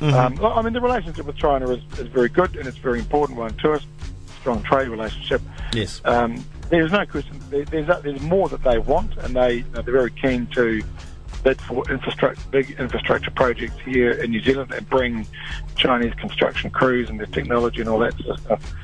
Um, 0.00 0.42
I 0.42 0.62
mean, 0.62 0.72
the 0.72 0.80
relationship 0.80 1.26
with 1.26 1.36
China 1.36 1.68
is, 1.70 1.82
is 1.98 2.08
very 2.08 2.30
good 2.30 2.56
and 2.56 2.66
it's 2.66 2.78
a 2.78 2.80
very 2.80 2.98
important 2.98 3.38
one 3.38 3.54
to 3.58 3.72
us. 3.72 3.86
Strong 4.40 4.62
trade 4.62 4.88
relationship. 4.88 5.42
Yes. 5.74 6.00
Um, 6.06 6.42
there's 6.70 6.90
no 6.90 7.04
question. 7.04 7.38
There, 7.50 7.64
there's 7.66 8.02
there's 8.02 8.20
more 8.22 8.48
that 8.48 8.62
they 8.62 8.78
want, 8.78 9.16
and 9.18 9.36
they 9.36 9.56
you 9.56 9.64
know, 9.74 9.82
they're 9.82 9.92
very 9.92 10.10
keen 10.10 10.46
to 10.54 10.82
bid 11.42 11.60
for 11.60 11.88
infrastructure, 11.90 12.42
big 12.50 12.70
infrastructure 12.78 13.30
projects 13.30 13.74
here 13.84 14.12
in 14.12 14.30
New 14.30 14.42
Zealand 14.42 14.72
and 14.72 14.88
bring 14.88 15.26
Chinese 15.76 16.14
construction 16.14 16.70
crews 16.70 17.10
and 17.10 17.18
their 17.18 17.26
technology 17.26 17.80
and 17.80 17.88
all 17.90 17.98
that 17.98 18.16
sort 18.18 18.30
of 18.30 18.40
stuff. 18.40 18.74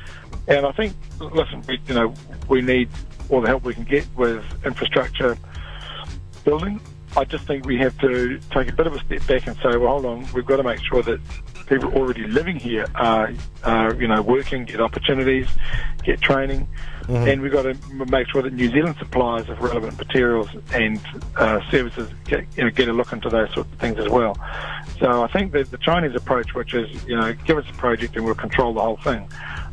And 0.47 0.65
I 0.65 0.71
think, 0.71 0.95
listen, 1.19 1.63
we, 1.67 1.79
you 1.87 1.93
know, 1.93 2.13
we 2.47 2.61
need 2.61 2.89
all 3.29 3.41
the 3.41 3.47
help 3.47 3.63
we 3.63 3.73
can 3.73 3.83
get 3.83 4.05
with 4.15 4.43
infrastructure 4.65 5.37
building. 6.45 6.79
I 7.15 7.25
just 7.25 7.45
think 7.45 7.65
we 7.65 7.77
have 7.77 7.97
to 7.99 8.39
take 8.51 8.69
a 8.69 8.73
bit 8.73 8.85
of 8.87 8.93
a 8.93 8.99
step 8.99 9.25
back 9.27 9.47
and 9.47 9.55
say, 9.57 9.75
well, 9.75 9.89
hold 9.89 10.05
on, 10.05 10.27
we've 10.33 10.45
got 10.45 10.57
to 10.57 10.63
make 10.63 10.79
sure 10.83 11.01
that 11.03 11.19
people 11.67 11.91
already 11.95 12.25
living 12.27 12.57
here 12.57 12.85
are, 12.95 13.31
are 13.63 13.93
you 13.95 14.07
know, 14.07 14.21
working, 14.21 14.65
get 14.65 14.79
opportunities, 14.79 15.47
get 16.03 16.21
training, 16.21 16.67
and 17.27 17.41
we've 17.41 17.51
got 17.51 17.63
to 17.63 17.75
make 18.05 18.29
sure 18.29 18.41
that 18.41 18.53
New 18.53 18.69
Zealand 18.69 18.95
suppliers 18.99 19.49
of 19.49 19.59
relevant 19.59 19.97
materials 19.97 20.49
and 20.73 21.01
uh, 21.37 21.59
services 21.71 22.09
get, 22.25 22.45
you 22.55 22.63
know, 22.63 22.69
get 22.69 22.87
a 22.87 22.93
look 22.93 23.11
into 23.13 23.29
those 23.29 23.51
sorts 23.53 23.71
of 23.71 23.79
things 23.79 23.97
as 23.97 24.09
well. 24.09 24.37
So 24.99 25.23
I 25.23 25.27
think 25.27 25.53
that 25.53 25.71
the 25.71 25.77
Chinese 25.77 26.15
approach, 26.15 26.53
which 26.53 26.73
is, 26.73 26.89
you 27.05 27.15
know, 27.15 27.33
give 27.33 27.57
us 27.57 27.65
a 27.69 27.73
project 27.73 28.15
and 28.15 28.25
we'll 28.25 28.35
control 28.35 28.73
the 28.73 28.81
whole 28.81 28.97
thing. 28.97 29.27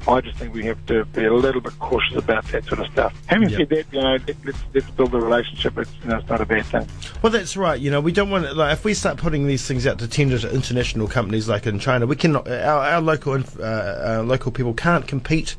I 0.06 0.20
just 0.20 0.36
think 0.38 0.52
we 0.54 0.64
have 0.66 0.84
to 0.86 1.04
be 1.06 1.24
a 1.24 1.32
little 1.32 1.60
bit 1.60 1.78
cautious 1.78 2.16
about 2.16 2.44
that 2.48 2.64
sort 2.66 2.80
of 2.80 2.86
stuff. 2.92 3.14
Having 3.26 3.50
Yeah. 3.50 3.56
said 3.58 3.68
that, 3.70 3.84
you 3.92 4.00
know, 4.02 4.16
let- 4.26 4.36
let's, 4.44 4.58
let's 4.74 4.90
build 4.90 5.14
a 5.14 5.18
relationship. 5.18 5.78
It's, 5.78 5.90
you 6.02 6.10
know, 6.10 6.18
it's 6.18 6.28
not 6.28 6.40
a 6.40 6.46
bad 6.46 6.66
thing. 6.66 6.86
Well, 7.22 7.32
that's 7.32 7.56
right. 7.56 7.80
You 7.80 7.90
know, 7.90 8.00
we 8.00 8.12
don't 8.12 8.28
want 8.30 8.44
to, 8.44 8.52
like 8.54 8.72
if 8.74 8.84
we 8.84 8.92
start 8.94 9.16
putting 9.16 9.46
these 9.46 9.66
things 9.66 9.86
out 9.86 9.98
to 10.00 10.08
tender 10.08 10.38
to 10.38 10.52
international 10.54 11.08
companies 11.08 11.48
like 11.48 11.66
in 11.66 11.78
China, 11.78 12.06
we 12.06 12.16
cannot. 12.16 12.46
Our, 12.48 12.84
our 12.86 13.00
local 13.00 13.34
uh, 13.58 13.62
uh, 13.62 14.22
local 14.26 14.52
people 14.52 14.74
can't 14.74 15.06
compete. 15.08 15.56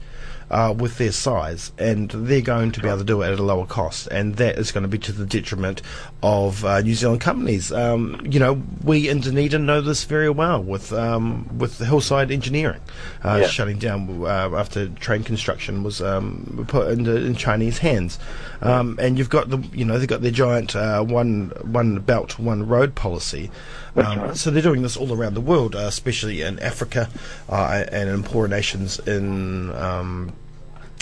Uh, 0.51 0.71
with 0.77 0.99
their 0.99 1.11
size, 1.11 1.71
and 1.79 2.11
they're 2.11 2.39
going 2.39 2.71
to 2.71 2.79
be 2.79 2.87
able 2.87 2.99
to 2.99 3.03
do 3.03 3.23
it 3.23 3.31
at 3.33 3.39
a 3.39 3.43
lower 3.43 3.65
cost, 3.65 4.05
and 4.11 4.35
that 4.35 4.59
is 4.59 4.71
going 4.71 4.83
to 4.83 4.87
be 4.87 4.99
to 4.99 5.11
the 5.11 5.25
detriment 5.25 5.81
of 6.21 6.63
uh, 6.63 6.81
New 6.81 6.93
Zealand 6.93 7.19
companies. 7.19 7.71
Um, 7.71 8.21
you 8.29 8.39
know, 8.39 8.61
we 8.83 9.09
in 9.09 9.21
Dunedin 9.21 9.65
know 9.65 9.81
this 9.81 10.03
very 10.03 10.29
well 10.29 10.61
with 10.61 10.93
um, 10.93 11.49
with 11.57 11.79
the 11.79 11.85
Hillside 11.85 12.29
Engineering 12.29 12.79
uh, 13.23 13.39
Yeah. 13.41 13.47
shutting 13.47 13.79
down 13.79 14.21
uh, 14.23 14.55
after 14.55 14.87
train 14.89 15.23
construction 15.23 15.81
was 15.81 15.99
um, 15.99 16.63
put 16.67 16.91
into 16.91 17.15
in 17.15 17.33
Chinese 17.35 17.79
hands, 17.79 18.19
um, 18.61 18.99
and 19.01 19.17
you've 19.17 19.31
got 19.31 19.49
the 19.49 19.57
you 19.73 19.83
know 19.83 19.97
they've 19.97 20.07
got 20.07 20.21
their 20.21 20.29
giant 20.29 20.75
uh, 20.75 21.01
one 21.03 21.51
one 21.63 21.97
belt 22.01 22.37
one 22.37 22.67
road 22.67 22.93
policy. 22.93 23.49
Um. 23.95 24.35
So 24.35 24.51
they're 24.51 24.61
doing 24.61 24.83
this 24.83 24.95
all 24.95 25.11
around 25.11 25.33
the 25.33 25.41
world, 25.41 25.73
uh, 25.75 25.79
especially 25.79 26.41
in 26.43 26.59
Africa 26.59 27.09
uh, 27.49 27.85
and 27.91 28.09
in 28.09 28.21
poorer 28.23 28.47
nations 28.47 28.99
in 28.99 29.73
um, 29.73 30.33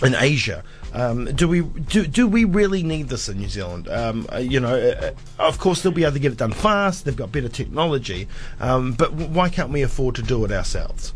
in 0.04 0.16
Asia. 0.16 0.64
Um, 0.94 1.26
do 1.26 1.48
we 1.48 1.62
do, 1.62 2.06
do 2.06 2.28
we 2.28 2.46
really 2.46 2.84
need 2.84 3.10
this 3.10 3.30
in 3.30 3.38
New 3.38 3.50
Zealand? 3.50 3.88
Um, 3.88 4.28
uh, 4.32 4.38
you 4.38 4.60
know, 4.60 4.76
uh, 4.76 5.12
uh, 5.40 5.48
of 5.48 5.58
course 5.58 5.82
they'll 5.82 5.92
be 5.92 6.04
able 6.04 6.14
to 6.14 6.20
get 6.20 6.32
it 6.32 6.38
done 6.38 6.52
fast. 6.52 7.06
They've 7.06 7.16
got 7.16 7.32
better 7.32 7.50
technology, 7.50 8.28
um, 8.60 8.94
but 8.94 9.14
why 9.14 9.50
can't 9.50 9.70
we 9.70 9.82
afford 9.82 10.16
to 10.16 10.22
do 10.22 10.46
it 10.46 10.52
ourselves? 10.52 11.14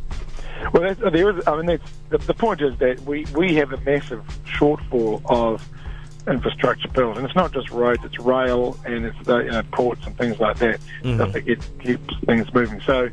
Well, 0.73 0.83
that's, 0.83 0.99
there 0.99 1.37
is. 1.37 1.47
I 1.47 1.57
mean, 1.57 1.65
that's, 1.67 1.91
the, 2.09 2.17
the 2.17 2.33
point 2.33 2.61
is 2.61 2.77
that 2.79 2.99
we, 3.01 3.25
we 3.35 3.55
have 3.55 3.71
a 3.71 3.77
massive 3.81 4.23
shortfall 4.45 5.21
of 5.25 5.67
infrastructure 6.27 6.89
built, 6.89 7.17
and 7.17 7.25
it's 7.25 7.35
not 7.35 7.53
just 7.53 7.69
roads; 7.69 8.03
it's 8.03 8.19
rail 8.19 8.77
and 8.85 9.05
it's 9.05 9.27
you 9.27 9.51
know, 9.51 9.63
ports 9.71 10.05
and 10.05 10.17
things 10.17 10.39
like 10.39 10.57
that. 10.57 10.79
Stuff 11.01 11.33
that 11.33 11.41
get, 11.41 11.79
keeps 11.79 12.15
things 12.25 12.51
moving. 12.53 12.81
So, 12.81 13.09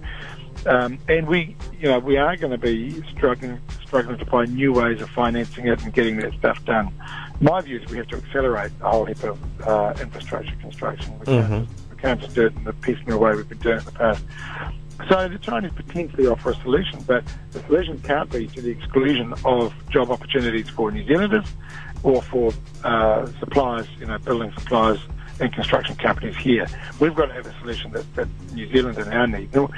um, 0.67 0.99
and 1.09 1.27
we, 1.27 1.57
you 1.79 1.89
know, 1.89 1.99
we 1.99 2.17
are 2.17 2.37
going 2.37 2.53
to 2.53 2.59
be 2.59 3.03
struggling 3.11 3.61
struggling 3.95 4.19
to 4.19 4.25
find 4.27 4.53
new 4.57 4.73
ways 4.73 5.01
of 5.01 5.09
financing 5.11 5.69
it 5.69 5.81
and 5.85 5.95
getting 5.95 6.17
that 6.17 6.33
stuff 6.35 6.65
done. 6.65 6.93
My 7.41 7.61
view 7.61 7.79
is 7.79 7.89
we 7.89 7.99
have 7.99 8.09
to 8.09 8.17
accelerate 8.17 8.73
a 8.81 8.91
whole 8.91 9.05
heap 9.05 9.23
of 9.23 9.39
uh, 9.69 9.95
infrastructure 10.01 10.55
construction. 10.57 11.17
We 11.21 11.27
can't, 11.27 11.53
Mhm. 11.53 11.69
we 11.93 11.97
can't 11.99 12.21
just 12.21 12.35
do 12.35 12.47
it 12.47 12.57
in 12.57 12.65
the 12.65 12.73
piecemeal 12.73 13.21
way 13.21 13.37
we've 13.37 13.49
been 13.49 13.59
doing 13.59 13.77
it 13.77 13.81
in 13.81 13.85
the 13.85 13.93
past. 13.93 14.25
So 15.09 15.29
the 15.29 15.39
Chinese 15.39 15.71
potentially 15.77 16.27
offer 16.27 16.51
a 16.51 16.57
solution, 16.57 17.05
but 17.07 17.23
the 17.53 17.61
solution 17.61 18.01
can't 18.01 18.29
be 18.33 18.49
to 18.49 18.61
the 18.61 18.71
exclusion 18.71 19.33
of 19.45 19.73
job 19.91 20.11
opportunities 20.11 20.69
for 20.69 20.91
New 20.91 21.07
Zealanders 21.07 21.47
or 22.03 22.21
for 22.21 22.53
uh, 22.83 23.27
suppliers, 23.39 23.87
you 24.01 24.07
know, 24.07 24.19
building 24.19 24.53
suppliers 24.59 24.99
and 25.41 25.53
construction 25.53 25.97
companies 25.97 26.37
here. 26.37 26.67
We've 27.01 27.15
got 27.15 27.27
to 27.27 27.35
have 27.35 27.47
a 27.47 27.59
solution 27.61 27.93
that, 27.93 28.15
that 28.15 28.29
New 28.53 28.71
Zealand 28.71 28.99
and 28.99 29.13
our 29.13 29.27
needs. 29.27 29.55
Look, 29.55 29.71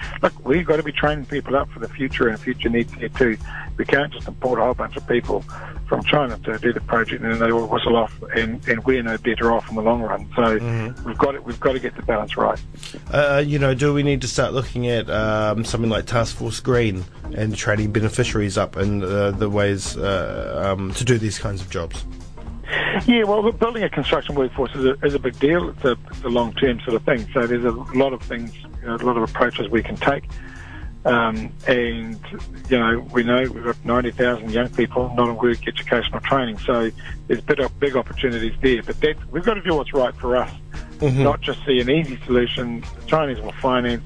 we've 0.44 0.66
got 0.66 0.76
to 0.76 0.82
be 0.82 0.92
training 0.92 1.26
people 1.26 1.56
up 1.56 1.70
for 1.70 1.80
the 1.80 1.88
future 1.88 2.28
and 2.28 2.38
future 2.38 2.68
needs 2.68 2.92
here 2.94 3.08
too. 3.08 3.36
We 3.76 3.84
can't 3.84 4.12
just 4.12 4.28
import 4.28 4.58
a 4.58 4.64
whole 4.64 4.74
bunch 4.74 4.96
of 4.96 5.06
people 5.06 5.42
from 5.86 6.02
China 6.04 6.38
to 6.38 6.58
do 6.58 6.72
the 6.72 6.80
project 6.80 7.22
and 7.22 7.32
then 7.32 7.40
they 7.40 7.50
all 7.50 7.66
whistle 7.66 7.96
off 7.96 8.12
and, 8.34 8.66
and 8.68 8.84
we're 8.84 9.02
no 9.02 9.16
better 9.18 9.52
off 9.52 9.68
in 9.68 9.76
the 9.76 9.82
long 9.82 10.02
run. 10.02 10.28
So 10.34 10.58
mm-hmm. 10.58 11.06
we've 11.06 11.18
got 11.18 11.34
it, 11.34 11.44
we've 11.44 11.60
got 11.60 11.72
to 11.72 11.78
get 11.78 11.96
the 11.96 12.02
balance 12.02 12.36
right. 12.36 12.60
Uh, 13.12 13.42
you 13.44 13.58
know, 13.58 13.74
do 13.74 13.94
we 13.94 14.02
need 14.02 14.20
to 14.22 14.28
start 14.28 14.52
looking 14.52 14.88
at 14.88 15.08
um, 15.08 15.64
something 15.64 15.90
like 15.90 16.06
Task 16.06 16.36
Force 16.36 16.60
Green 16.60 17.04
and 17.34 17.56
training 17.56 17.92
beneficiaries 17.92 18.58
up 18.58 18.76
in 18.76 19.02
uh, 19.02 19.30
the 19.32 19.48
ways 19.48 19.96
uh, 19.96 20.74
um, 20.76 20.92
to 20.94 21.04
do 21.04 21.18
these 21.18 21.38
kinds 21.38 21.60
of 21.60 21.70
jobs? 21.70 22.04
Yeah, 23.06 23.24
well, 23.24 23.52
building 23.52 23.82
a 23.82 23.88
construction 23.88 24.34
workforce 24.34 24.74
is 24.74 24.84
a, 24.84 24.92
is 25.04 25.14
a 25.14 25.18
big 25.18 25.38
deal. 25.38 25.68
It's 25.68 25.84
a, 25.84 25.96
it's 26.10 26.24
a 26.24 26.28
long-term 26.28 26.80
sort 26.80 26.96
of 26.96 27.04
thing. 27.04 27.28
So 27.32 27.46
there's 27.46 27.64
a 27.64 27.70
lot 27.70 28.12
of 28.12 28.22
things, 28.22 28.52
you 28.80 28.86
know, 28.86 28.96
a 28.96 29.06
lot 29.06 29.16
of 29.16 29.22
approaches 29.22 29.68
we 29.68 29.82
can 29.82 29.96
take. 29.96 30.24
Um, 31.04 31.52
and, 31.68 32.18
you 32.68 32.78
know, 32.78 32.98
we 33.12 33.22
know 33.22 33.42
we've 33.42 33.62
got 33.62 33.84
90,000 33.84 34.50
young 34.50 34.68
people 34.70 35.12
not 35.14 35.28
in 35.28 35.36
work 35.36 35.68
educational 35.68 36.20
training. 36.20 36.58
So 36.58 36.90
there's 37.28 37.40
big, 37.42 37.60
big 37.78 37.96
opportunities 37.96 38.54
there. 38.60 38.82
But 38.82 39.00
that, 39.00 39.16
we've 39.30 39.44
got 39.44 39.54
to 39.54 39.62
do 39.62 39.74
what's 39.74 39.94
right 39.94 40.14
for 40.16 40.36
us, 40.36 40.50
mm-hmm. 40.98 41.22
not 41.22 41.40
just 41.42 41.64
see 41.64 41.78
an 41.78 41.88
easy 41.88 42.18
solution. 42.26 42.80
The 42.80 43.06
Chinese 43.06 43.40
will 43.40 43.52
finance 43.52 44.04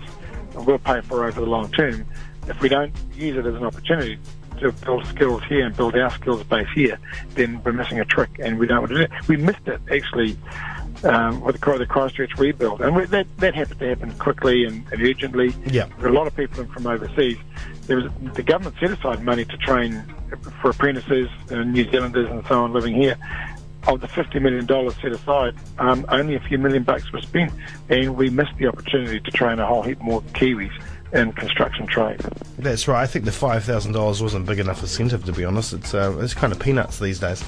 and 0.54 0.66
we'll 0.66 0.78
pay 0.78 1.00
for 1.00 1.24
over 1.24 1.40
the 1.40 1.46
long 1.46 1.70
term. 1.72 2.04
If 2.48 2.60
we 2.60 2.68
don't 2.68 2.92
use 3.14 3.36
it 3.36 3.46
as 3.46 3.54
an 3.54 3.64
opportunity 3.64 4.18
to 4.60 4.72
build 4.72 5.06
skills 5.06 5.42
here 5.44 5.66
and 5.66 5.76
build 5.76 5.96
our 5.96 6.10
skills 6.10 6.42
base 6.44 6.68
here, 6.74 6.98
then 7.34 7.62
we're 7.62 7.72
missing 7.72 8.00
a 8.00 8.04
trick, 8.04 8.30
and 8.38 8.58
we 8.58 8.66
don't 8.66 8.80
want 8.80 8.90
to 8.90 8.96
do 8.96 9.02
it. 9.02 9.10
We 9.28 9.36
missed 9.36 9.66
it 9.66 9.80
actually 9.90 10.36
um, 11.04 11.40
with 11.40 11.60
the, 11.60 11.78
the 11.78 11.86
Christchurch 11.86 12.38
rebuild, 12.38 12.80
and 12.80 12.94
we, 12.94 13.04
that 13.06 13.26
that 13.38 13.54
happened 13.54 13.80
to 13.80 13.88
happen 13.88 14.12
quickly 14.18 14.64
and, 14.64 14.84
and 14.92 15.02
urgently. 15.02 15.54
Yeah, 15.66 15.86
there 15.98 16.08
a 16.08 16.12
lot 16.12 16.26
of 16.26 16.36
people 16.36 16.64
from 16.66 16.86
overseas. 16.86 17.38
There 17.86 17.96
was 17.96 18.12
the 18.34 18.42
government 18.42 18.76
set 18.80 18.90
aside 18.90 19.22
money 19.22 19.44
to 19.44 19.56
train 19.56 20.02
for 20.60 20.70
apprentices 20.70 21.28
and 21.50 21.72
New 21.72 21.90
Zealanders 21.90 22.30
and 22.30 22.46
so 22.46 22.62
on 22.62 22.72
living 22.72 22.94
here. 22.94 23.16
Of 23.86 24.02
the 24.02 24.08
$50 24.08 24.42
million 24.42 24.66
set 25.00 25.10
aside, 25.10 25.54
um, 25.78 26.04
only 26.10 26.34
a 26.34 26.40
few 26.40 26.58
million 26.58 26.82
bucks 26.82 27.10
were 27.12 27.22
spent, 27.22 27.50
and 27.88 28.14
we 28.14 28.28
missed 28.28 28.54
the 28.58 28.66
opportunity 28.66 29.20
to 29.20 29.30
train 29.30 29.58
a 29.58 29.66
whole 29.66 29.82
heap 29.82 29.98
more 30.02 30.20
Kiwis 30.20 30.70
in 31.12 31.32
construction 31.32 31.86
trade. 31.86 32.20
That's 32.58 32.86
right. 32.86 33.02
I 33.02 33.06
think 33.06 33.24
the 33.24 33.32
five 33.32 33.64
thousand 33.64 33.92
dollars 33.92 34.22
wasn't 34.22 34.46
big 34.46 34.58
enough 34.58 34.82
incentive, 34.82 35.24
to 35.24 35.32
be 35.32 35.44
honest. 35.44 35.72
It's 35.72 35.94
uh, 35.94 36.16
it's 36.20 36.34
kind 36.34 36.52
of 36.52 36.58
peanuts 36.60 36.98
these 36.98 37.18
days. 37.18 37.42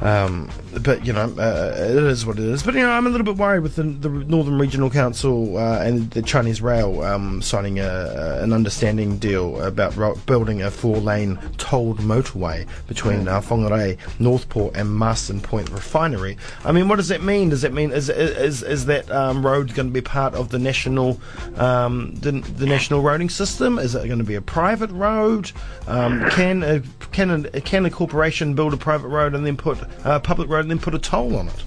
Um, 0.00 0.50
but 0.82 1.06
you 1.06 1.12
know, 1.12 1.32
uh, 1.38 1.74
it 1.76 2.02
is 2.02 2.26
what 2.26 2.38
it 2.38 2.44
is. 2.44 2.62
But 2.62 2.74
you 2.74 2.80
know, 2.80 2.90
I'm 2.90 3.06
a 3.06 3.10
little 3.10 3.24
bit 3.24 3.36
worried 3.36 3.60
with 3.60 3.76
the, 3.76 3.84
the 3.84 4.08
Northland 4.08 4.60
Regional 4.60 4.90
Council 4.90 5.56
uh, 5.56 5.80
and 5.80 6.10
the 6.10 6.22
Chinese 6.22 6.60
Rail 6.60 7.02
um, 7.02 7.40
signing 7.42 7.78
a, 7.78 8.40
an 8.42 8.52
understanding 8.52 9.18
deal 9.18 9.62
about 9.62 9.94
ro- 9.96 10.16
building 10.26 10.62
a 10.62 10.70
four-lane 10.70 11.38
tolled 11.58 11.98
motorway 11.98 12.66
between 12.88 13.28
uh, 13.28 13.40
Whangarei, 13.40 13.98
Northport, 14.18 14.74
and 14.76 14.90
Marsden 14.94 15.40
Point 15.40 15.70
Refinery. 15.70 16.36
I 16.64 16.72
mean, 16.72 16.88
what 16.88 16.96
does 16.96 17.08
that 17.08 17.22
mean? 17.22 17.50
Does 17.50 17.62
that 17.62 17.72
mean 17.72 17.92
is 17.92 18.08
is 18.08 18.62
is 18.62 18.86
that 18.86 19.10
um, 19.10 19.44
road 19.44 19.74
going 19.74 19.88
to 19.88 19.92
be 19.92 20.00
part 20.00 20.34
of 20.34 20.48
the 20.48 20.58
national 20.58 21.20
um, 21.56 22.14
the, 22.16 22.32
the 22.32 22.66
national 22.66 23.02
roading 23.04 23.30
system? 23.30 23.78
Is 23.78 23.94
it 23.94 24.06
going 24.06 24.18
to 24.18 24.24
be 24.24 24.34
a 24.34 24.42
private 24.42 24.90
road? 24.90 25.52
Um, 25.86 26.28
can 26.30 26.62
a, 26.62 26.82
can 27.12 27.30
a, 27.30 27.60
can 27.60 27.84
a 27.86 27.90
corporation 27.90 28.54
build 28.54 28.74
a 28.74 28.76
private 28.76 29.08
road 29.08 29.34
and 29.34 29.46
then 29.46 29.56
put 29.56 29.78
a 30.04 30.18
public 30.20 30.48
road 30.48 30.60
and 30.60 30.70
then 30.70 30.78
put 30.78 30.94
a 30.94 30.98
toll 30.98 31.36
on 31.36 31.48
it? 31.48 31.64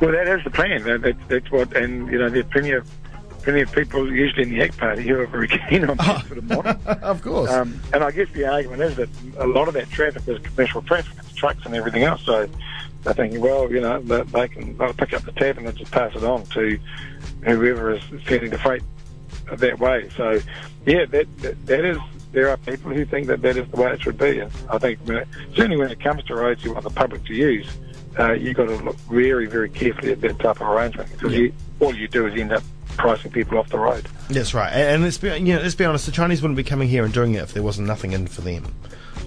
Well, 0.00 0.12
that 0.12 0.28
is 0.28 0.42
the 0.44 0.50
plan. 0.50 0.82
That, 0.84 1.02
that, 1.02 1.28
that's 1.28 1.50
what, 1.50 1.76
and 1.76 2.10
you 2.10 2.18
know, 2.18 2.30
there's 2.30 2.46
plenty 2.46 2.70
of 2.70 2.88
plenty 3.42 3.62
of 3.62 3.72
people, 3.72 4.12
usually 4.12 4.42
in 4.42 4.50
the 4.50 4.60
ACT 4.62 4.78
Party, 4.78 5.02
who 5.02 5.18
are 5.18 5.26
very 5.26 5.48
keen 5.68 5.88
on 5.88 5.96
that 5.96 6.26
sort 6.26 6.38
of 6.38 6.44
model. 6.44 6.76
of 7.02 7.22
course. 7.22 7.50
Um, 7.50 7.80
and 7.92 8.04
I 8.04 8.10
guess 8.10 8.28
the 8.32 8.46
argument 8.46 8.82
is 8.82 8.96
that 8.96 9.08
a 9.38 9.46
lot 9.46 9.68
of 9.68 9.74
that 9.74 9.90
traffic 9.90 10.26
is 10.28 10.38
commercial 10.40 10.82
traffic, 10.82 11.12
it's 11.18 11.34
trucks 11.34 11.64
and 11.64 11.74
everything 11.74 12.04
else. 12.04 12.22
So 12.22 12.48
they're 13.02 13.14
thinking, 13.14 13.40
well, 13.40 13.70
you 13.70 13.80
know, 13.80 14.00
they 14.00 14.48
can 14.48 14.76
they'll 14.76 14.92
pick 14.92 15.14
up 15.14 15.22
the 15.22 15.32
tab 15.32 15.58
and 15.58 15.66
then 15.66 15.76
just 15.76 15.90
pass 15.90 16.14
it 16.14 16.24
on 16.24 16.44
to 16.46 16.78
whoever 17.42 17.92
is 17.92 18.02
sending 18.26 18.50
the 18.50 18.58
freight 18.58 18.82
that 19.52 19.78
way. 19.78 20.10
So, 20.16 20.40
yeah, 20.86 21.04
that, 21.06 21.38
that, 21.38 21.66
that 21.66 21.84
is. 21.84 21.98
There 22.32 22.48
are 22.48 22.56
people 22.58 22.92
who 22.92 23.04
think 23.04 23.26
that 23.26 23.42
that 23.42 23.56
is 23.56 23.68
the 23.70 23.76
way 23.76 23.92
it 23.92 24.00
should 24.02 24.16
be. 24.16 24.38
And 24.38 24.52
I 24.68 24.78
think 24.78 25.00
when 25.00 25.16
it, 25.16 25.28
certainly 25.52 25.76
when 25.76 25.90
it 25.90 25.98
comes 25.98 26.22
to 26.24 26.36
roads 26.36 26.62
you 26.62 26.72
want 26.72 26.84
the 26.84 26.90
public 26.90 27.24
to 27.24 27.34
use, 27.34 27.68
uh, 28.20 28.34
you've 28.34 28.56
got 28.56 28.66
to 28.68 28.76
look 28.76 28.96
very, 29.10 29.46
very 29.46 29.68
carefully 29.68 30.12
at 30.12 30.20
that 30.20 30.38
type 30.38 30.60
of 30.60 30.68
arrangement 30.68 31.10
because 31.10 31.32
you, 31.32 31.52
all 31.80 31.92
you 31.92 32.06
do 32.06 32.28
is 32.28 32.40
end 32.40 32.52
up 32.52 32.62
pricing 32.96 33.32
people 33.32 33.58
off 33.58 33.68
the 33.70 33.78
road. 33.78 34.06
That's 34.28 34.54
right. 34.54 34.70
And 34.72 35.02
let's 35.02 35.18
be, 35.18 35.28
you 35.28 35.54
know, 35.54 35.60
let's 35.60 35.74
be 35.74 35.84
honest, 35.84 36.06
the 36.06 36.12
Chinese 36.12 36.42
wouldn't 36.42 36.56
be 36.56 36.64
coming 36.64 36.88
here 36.88 37.04
and 37.04 37.12
doing 37.12 37.34
it 37.34 37.42
if 37.42 37.52
there 37.52 37.62
wasn't 37.62 37.88
nothing 37.88 38.12
in 38.12 38.26
for 38.26 38.42
them. 38.42 38.74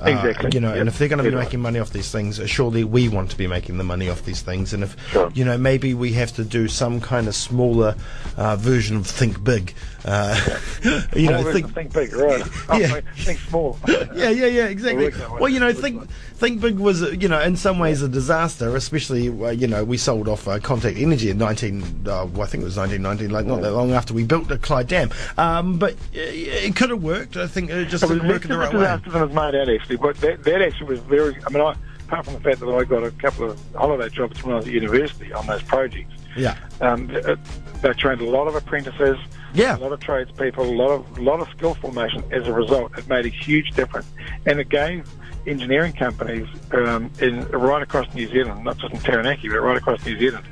Uh, 0.04 0.10
exactly. 0.10 0.50
you 0.54 0.60
know, 0.60 0.70
yep. 0.70 0.80
and 0.80 0.90
if 0.90 0.98
they're 0.98 1.08
going 1.08 1.24
to 1.24 1.30
be 1.30 1.36
making 1.36 1.62
money 1.62 1.80
off 1.80 1.92
these 1.92 2.12
things, 2.12 2.40
uh, 2.40 2.46
surely 2.46 2.84
we 2.84 3.08
want 3.08 3.32
to 3.32 3.38
be 3.38 3.48
making 3.48 3.78
the 3.78 3.84
money 3.84 4.10
off 4.10 4.26
these 4.26 4.42
things. 4.42 4.74
And 4.74 4.84
if 4.84 4.96
sure. 5.12 5.32
you 5.34 5.46
know, 5.46 5.58
maybe 5.58 5.94
we 5.94 6.14
have 6.14 6.34
to 6.34 6.44
do 6.44 6.68
some 6.68 7.00
kind 7.00 7.28
of 7.28 7.36
smaller 7.36 7.96
uh, 8.38 8.56
version 8.56 8.98
of 8.98 9.08
think 9.08 9.44
big. 9.44 9.74
Uh, 10.06 10.38
you 11.16 11.30
know, 11.30 11.52
think, 11.52 11.74
think, 11.74 11.94
big, 11.94 12.14
right? 12.14 12.46
yeah. 12.78 13.00
think 13.16 13.40
small. 13.40 13.80
yeah, 13.88 14.30
yeah, 14.30 14.48
yeah, 14.48 14.66
exactly. 14.66 15.12
Well, 15.40 15.50
you 15.50 15.60
know, 15.60 15.72
think 15.72 16.10
think 16.44 16.60
big 16.60 16.78
was 16.78 17.02
you 17.02 17.30
know 17.30 17.40
in 17.40 17.56
some 17.56 17.80
ways 17.80 18.02
a 18.02 18.10
disaster, 18.10 18.76
especially 18.76 19.30
uh, 19.30 19.52
you 19.52 19.68
know 19.68 19.86
we 19.86 19.96
sold 19.96 20.28
off 20.28 20.48
uh, 20.48 20.60
Contact 20.60 20.98
Energy 20.98 21.30
in 21.30 21.38
19, 21.38 22.04
well, 22.04 22.42
I 22.42 22.46
think 22.48 22.64
it 22.64 22.66
was 22.66 22.78
1990, 22.78 23.28
like 23.30 23.46
not 23.46 23.62
that 23.62 23.72
long 23.72 23.92
after 23.92 24.14
we 24.14 24.26
built 24.26 24.50
the 24.50 24.58
Clyde 24.58 24.88
Dam. 24.88 25.10
Um, 25.38 25.80
but 25.80 25.96
it 26.12 26.76
could 26.76 26.90
have 26.90 27.02
worked. 27.02 27.38
I 27.38 27.48
think 27.48 27.70
it 27.70 27.86
just 27.86 28.06
didn't 28.06 28.28
work 28.28 28.44
in 28.44 28.52
the 28.52 28.58
right 28.58 28.74
way. 28.74 28.82
Disaster 28.82 29.26
was 29.26 29.34
made 29.34 29.56
out 29.56 29.70
actually, 29.70 29.93
but 29.98 30.18
that, 30.18 30.44
that 30.44 30.62
actually 30.62 30.88
was 30.88 31.00
very. 31.00 31.36
I 31.46 31.50
mean, 31.50 31.62
I, 31.62 31.76
apart 32.08 32.26
from 32.26 32.34
the 32.36 32.40
fact 32.40 32.60
that 32.60 32.70
I 32.70 32.84
got 32.84 33.04
a 33.04 33.12
couple 33.12 33.52
of 33.52 33.60
holiday 33.76 34.10
jobs 34.10 34.44
when 34.44 34.54
I 34.54 34.58
was 34.58 34.68
at 34.68 34.74
university 34.74 35.32
on 35.34 35.48
those 35.48 35.64
projects. 35.64 36.14
Yeah. 36.36 36.58
Um, 36.82 37.10
it, 37.12 37.40
they 37.82 37.94
trained 37.94 38.22
a 38.22 38.30
lot 38.30 38.48
of 38.48 38.56
apprentices. 38.56 39.18
Yeah. 39.54 39.78
A 39.78 39.80
lot 39.80 39.92
of 39.92 40.00
tradespeople, 40.00 40.66
a 40.66 40.74
lot 40.74 40.92
of 40.92 41.20
lot 41.20 41.40
of 41.40 41.48
skill 41.50 41.76
formation 41.76 42.24
as 42.32 42.48
a 42.48 42.54
result. 42.54 42.98
It 42.98 43.08
made 43.08 43.26
a 43.26 43.30
huge 43.30 43.72
difference, 43.72 44.08
and 44.46 44.60
it 44.60 44.70
gave 44.70 45.08
engineering 45.46 45.94
companies 45.94 46.48
um, 46.72 47.12
in 47.20 47.46
right 47.50 47.84
across 47.84 48.12
New 48.14 48.28
Zealand, 48.30 48.64
not 48.64 48.78
just 48.78 48.94
in 48.94 49.00
Taranaki, 49.02 49.50
but 49.50 49.60
right 49.62 49.78
across 49.78 50.04
New 50.06 50.18
Zealand, 50.18 50.46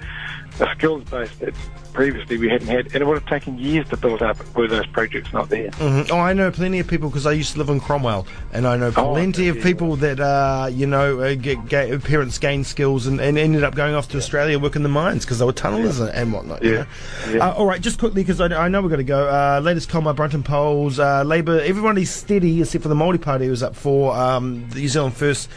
a 0.59 0.67
skills 0.75 1.03
base 1.05 1.33
that 1.37 1.53
previously 1.93 2.37
we 2.37 2.49
hadn't 2.49 2.67
had, 2.67 2.85
and 2.87 2.95
it 2.95 3.05
would 3.05 3.19
have 3.19 3.29
taken 3.29 3.57
years 3.57 3.87
to 3.89 3.97
build 3.97 4.21
up 4.21 4.37
were 4.55 4.67
those 4.67 4.87
projects 4.87 5.31
not 5.33 5.49
there. 5.49 5.69
Mm-hmm. 5.71 6.11
Oh, 6.11 6.19
I 6.19 6.33
know 6.33 6.51
plenty 6.51 6.79
of 6.79 6.87
people 6.87 7.09
because 7.09 7.25
I 7.25 7.33
used 7.33 7.53
to 7.53 7.59
live 7.59 7.69
in 7.69 7.79
Cromwell, 7.79 8.25
and 8.53 8.67
I 8.67 8.77
know 8.77 8.91
oh, 8.95 9.13
plenty 9.13 9.49
oh, 9.49 9.53
of 9.53 9.61
people 9.61 9.95
that 9.97 10.19
uh, 10.19 10.69
you 10.71 10.87
know 10.87 11.19
uh, 11.19 11.35
get, 11.35 11.65
get, 11.67 12.03
parents 12.03 12.37
gained 12.37 12.65
skills 12.65 13.07
and, 13.07 13.19
and, 13.19 13.37
ended 13.37 13.63
up 13.63 13.75
going 13.75 13.95
off 13.95 14.07
to 14.09 14.13
yeah. 14.13 14.21
Australia 14.23 14.59
working 14.59 14.83
the 14.83 14.89
mines 14.89 15.25
because 15.25 15.39
they 15.39 15.45
were 15.45 15.53
tunnellers 15.53 15.99
yeah. 15.99 16.05
and, 16.05 16.15
and, 16.15 16.33
whatnot. 16.33 16.63
Yeah. 16.63 16.69
You 16.69 16.77
know? 16.77 16.85
yeah. 17.33 17.49
Uh, 17.49 17.53
all 17.53 17.65
right, 17.65 17.81
just 17.81 17.99
quickly 17.99 18.23
because 18.23 18.41
I, 18.41 18.47
I, 18.65 18.67
know 18.67 18.81
we've 18.81 18.91
got 18.91 18.97
to 18.97 19.03
go. 19.03 19.27
Uh, 19.27 19.59
latest 19.63 19.89
Colmar 19.89 20.13
Brunton 20.13 20.43
polls, 20.43 20.99
uh, 20.99 21.23
Labour, 21.23 21.59
everybody's 21.61 22.11
steady 22.11 22.61
except 22.61 22.83
for 22.83 22.89
the 22.89 22.95
Māori 22.95 23.21
Party 23.21 23.49
was 23.49 23.63
up 23.63 23.75
for 23.75 24.15
um, 24.15 24.67
the 24.69 24.81
New 24.81 24.87
Zealand 24.87 25.15
First 25.15 25.49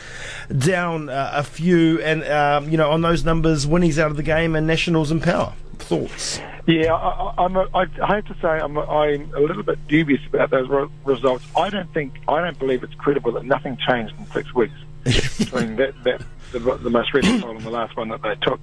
down 0.57 1.09
uh, 1.09 1.31
a 1.35 1.43
few, 1.43 2.01
and 2.03 2.25
um, 2.25 2.69
you 2.69 2.77
know 2.77 2.91
on 2.91 3.03
those 3.03 3.25
numbers, 3.25 3.67
Winnie's 3.67 3.99
out 3.99 4.11
of 4.11 4.17
the 4.17 4.23
game 4.23 4.55
and 4.55 4.67
Nationals 4.67 5.11
in 5.11 5.21
power. 5.21 5.55
Thoughts? 5.85 6.41
Yeah, 6.67 6.95
I, 6.95 7.35
I'm. 7.45 7.57
A, 7.57 7.69
I 7.75 8.15
have 8.15 8.25
to 8.27 8.37
say, 8.41 8.49
I'm. 8.49 8.77
A, 8.77 8.81
I'm 8.81 9.35
a 9.35 9.41
little 9.41 9.63
bit 9.63 9.87
dubious 9.87 10.21
about 10.27 10.51
those 10.51 10.69
re- 10.69 10.89
results. 11.05 11.45
I 11.57 11.69
don't 11.69 11.93
think. 11.93 12.15
I 12.27 12.41
don't 12.41 12.59
believe 12.59 12.83
it's 12.83 12.95
credible 12.95 13.33
that 13.33 13.45
nothing 13.45 13.77
changed 13.87 14.15
in 14.19 14.27
six 14.29 14.55
weeks 14.55 14.75
between 15.39 15.77
that, 15.77 15.93
that 16.05 16.23
the, 16.53 16.59
the, 16.59 16.89
most 16.89 17.13
recent 17.13 17.43
poll 17.43 17.51
and 17.51 17.61
the 17.61 17.71
last 17.71 17.97
one 17.97 18.09
that 18.09 18.23
they 18.23 18.35
took. 18.37 18.61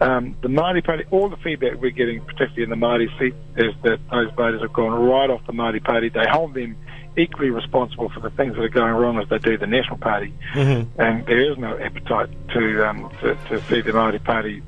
Um, 0.00 0.34
the 0.40 0.48
Māori 0.48 0.82
Party, 0.82 1.04
all 1.10 1.28
the 1.28 1.36
feedback 1.36 1.74
we're 1.74 1.90
getting, 1.90 2.24
particularly 2.24 2.62
in 2.62 2.70
the 2.70 2.76
Māori 2.76 3.06
seat, 3.18 3.34
is 3.56 3.74
that 3.82 4.00
those 4.10 4.30
voters 4.32 4.62
have 4.62 4.72
gone 4.72 4.92
right 4.92 5.28
off 5.28 5.44
the 5.46 5.52
Māori 5.52 5.84
Party. 5.84 6.08
They 6.08 6.26
hold 6.26 6.54
them 6.54 6.76
equally 7.18 7.50
responsible 7.50 8.08
for 8.08 8.20
the 8.20 8.30
things 8.30 8.54
that 8.54 8.62
are 8.62 8.68
going 8.68 8.94
wrong 8.94 9.18
as 9.18 9.28
they 9.28 9.38
do 9.38 9.58
the 9.58 9.66
National 9.66 9.98
Party, 9.98 10.32
mm-hmm. 10.54 11.00
and 11.00 11.26
there 11.26 11.50
is 11.50 11.58
no 11.58 11.78
appetite 11.78 12.30
to 12.54 12.88
um, 12.88 13.10
to, 13.20 13.34
to 13.48 13.62
see 13.68 13.80
the 13.80 13.92
Māori 13.92 14.22
Party 14.22 14.62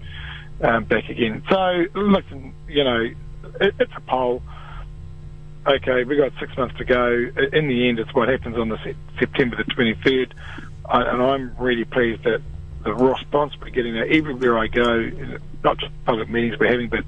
um, 0.60 0.84
back 0.84 1.08
again. 1.08 1.42
So, 1.48 1.84
listen, 1.94 2.54
you 2.68 2.84
know, 2.84 3.10
it, 3.60 3.74
it's 3.78 3.92
a 3.96 4.00
poll. 4.00 4.42
Okay, 5.66 6.04
we've 6.04 6.18
got 6.18 6.32
six 6.40 6.56
months 6.56 6.76
to 6.78 6.84
go. 6.84 7.12
In 7.52 7.68
the 7.68 7.88
end, 7.88 7.98
it's 7.98 8.14
what 8.14 8.28
happens 8.28 8.56
on 8.56 8.68
the 8.68 8.78
September 9.18 9.56
the 9.56 9.64
23rd. 9.64 10.32
I, 10.86 11.02
and 11.02 11.22
I'm 11.22 11.56
really 11.58 11.84
pleased 11.84 12.24
that 12.24 12.40
the 12.84 12.94
response 12.94 13.54
we're 13.60 13.70
getting 13.70 13.94
now, 13.94 14.04
everywhere 14.04 14.56
I 14.56 14.66
go, 14.68 15.10
not 15.64 15.78
just 15.78 15.92
public 16.04 16.30
meetings 16.30 16.58
we're 16.58 16.70
having, 16.70 16.88
but 16.88 17.04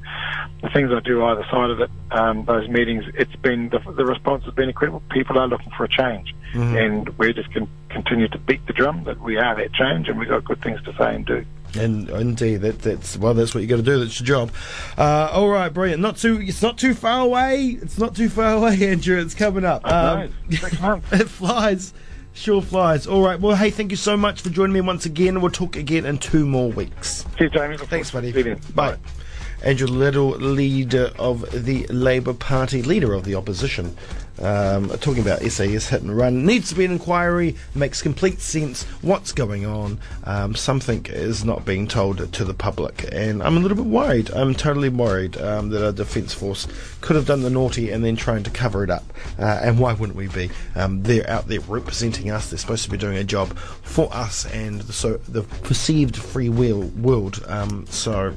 the 0.62 0.69
things 0.71 0.90
I 0.92 1.00
do 1.00 1.25
either 1.25 1.45
side 1.50 1.71
of 1.71 1.80
it, 1.80 1.90
um, 2.11 2.45
those 2.45 2.69
meetings, 2.69 3.04
it's 3.14 3.35
been 3.37 3.69
the, 3.69 3.78
the 3.78 4.04
response 4.04 4.45
has 4.45 4.54
been 4.54 4.69
incredible. 4.69 5.02
People 5.11 5.38
are 5.38 5.47
looking 5.47 5.71
for 5.76 5.85
a 5.85 5.88
change, 5.88 6.35
mm-hmm. 6.52 6.76
and 6.76 7.19
we're 7.19 7.33
just 7.33 7.52
can 7.52 7.69
continue 7.88 8.28
to 8.28 8.38
beat 8.38 8.66
the 8.66 8.73
drum 8.73 9.04
that 9.04 9.21
we 9.21 9.37
are 9.38 9.54
that 9.57 9.73
change, 9.73 10.09
and 10.09 10.19
we've 10.19 10.28
got 10.28 10.45
good 10.45 10.61
things 10.61 10.83
to 10.83 10.92
say 10.97 11.14
and 11.14 11.25
do. 11.25 11.45
And 11.76 12.08
indeed, 12.10 12.62
that, 12.62 12.80
that's 12.80 13.16
well, 13.16 13.34
that's 13.34 13.54
what 13.54 13.60
you 13.60 13.66
got 13.66 13.76
to 13.76 13.82
do. 13.82 14.00
That's 14.00 14.18
your 14.20 14.26
job. 14.26 14.52
Uh, 14.98 15.30
all 15.32 15.48
right, 15.48 15.72
brilliant. 15.72 16.02
Not 16.02 16.16
too. 16.16 16.40
It's 16.40 16.62
not 16.62 16.78
too 16.78 16.94
far 16.94 17.20
away. 17.20 17.78
It's 17.82 17.98
not 17.98 18.14
too 18.14 18.28
far 18.28 18.54
away, 18.54 18.88
Andrew. 18.90 19.20
It's 19.20 19.34
coming 19.34 19.64
up. 19.64 19.86
Um, 19.86 20.34
it 20.50 21.28
flies. 21.28 21.92
Sure 22.32 22.62
flies. 22.62 23.06
All 23.06 23.22
right. 23.22 23.40
Well, 23.40 23.56
hey, 23.56 23.70
thank 23.70 23.90
you 23.90 23.96
so 23.96 24.16
much 24.16 24.40
for 24.40 24.50
joining 24.50 24.72
me 24.72 24.80
once 24.80 25.04
again. 25.04 25.40
We'll 25.40 25.50
talk 25.50 25.76
again 25.76 26.06
in 26.06 26.18
two 26.18 26.46
more 26.46 26.70
weeks. 26.70 27.24
Cheers, 27.36 27.52
Jamie. 27.52 27.76
Thanks, 27.76 28.10
buddy. 28.10 28.32
Bye. 28.32 28.56
Bye. 28.74 28.98
Andrew 29.62 29.88
Little, 29.88 30.30
leader 30.30 31.12
of 31.18 31.44
the 31.52 31.86
Labour 31.88 32.32
Party, 32.32 32.82
leader 32.82 33.12
of 33.12 33.24
the 33.24 33.34
opposition, 33.34 33.94
um, 34.40 34.88
talking 35.00 35.20
about 35.20 35.42
SAS 35.42 35.88
hit 35.88 36.00
and 36.00 36.16
run. 36.16 36.46
Needs 36.46 36.70
to 36.70 36.74
be 36.74 36.86
an 36.86 36.92
inquiry, 36.92 37.56
makes 37.74 38.00
complete 38.00 38.40
sense. 38.40 38.84
What's 39.02 39.32
going 39.32 39.66
on? 39.66 39.98
Um, 40.24 40.54
something 40.54 41.04
is 41.10 41.44
not 41.44 41.66
being 41.66 41.86
told 41.86 42.32
to 42.32 42.44
the 42.44 42.54
public, 42.54 43.06
and 43.12 43.42
I'm 43.42 43.58
a 43.58 43.60
little 43.60 43.76
bit 43.76 43.86
worried. 43.86 44.30
I'm 44.30 44.54
totally 44.54 44.88
worried 44.88 45.36
um, 45.38 45.68
that 45.70 45.84
our 45.84 45.92
Defence 45.92 46.32
Force 46.32 46.66
could 47.02 47.16
have 47.16 47.26
done 47.26 47.42
the 47.42 47.50
naughty 47.50 47.90
and 47.90 48.02
then 48.02 48.16
trying 48.16 48.42
to 48.44 48.50
cover 48.50 48.82
it 48.82 48.90
up. 48.90 49.04
Uh, 49.38 49.60
and 49.62 49.78
why 49.78 49.92
wouldn't 49.92 50.16
we 50.16 50.28
be? 50.28 50.50
Um, 50.74 51.02
they're 51.02 51.28
out 51.28 51.48
there 51.48 51.60
representing 51.60 52.30
us, 52.30 52.48
they're 52.48 52.58
supposed 52.58 52.84
to 52.84 52.90
be 52.90 52.96
doing 52.96 53.18
a 53.18 53.24
job 53.24 53.56
for 53.58 54.08
us 54.14 54.46
and 54.46 54.80
the, 54.82 54.92
so, 54.92 55.18
the 55.28 55.42
perceived 55.42 56.16
free 56.16 56.48
will 56.48 56.80
world. 56.80 57.44
Um, 57.46 57.84
so 57.88 58.34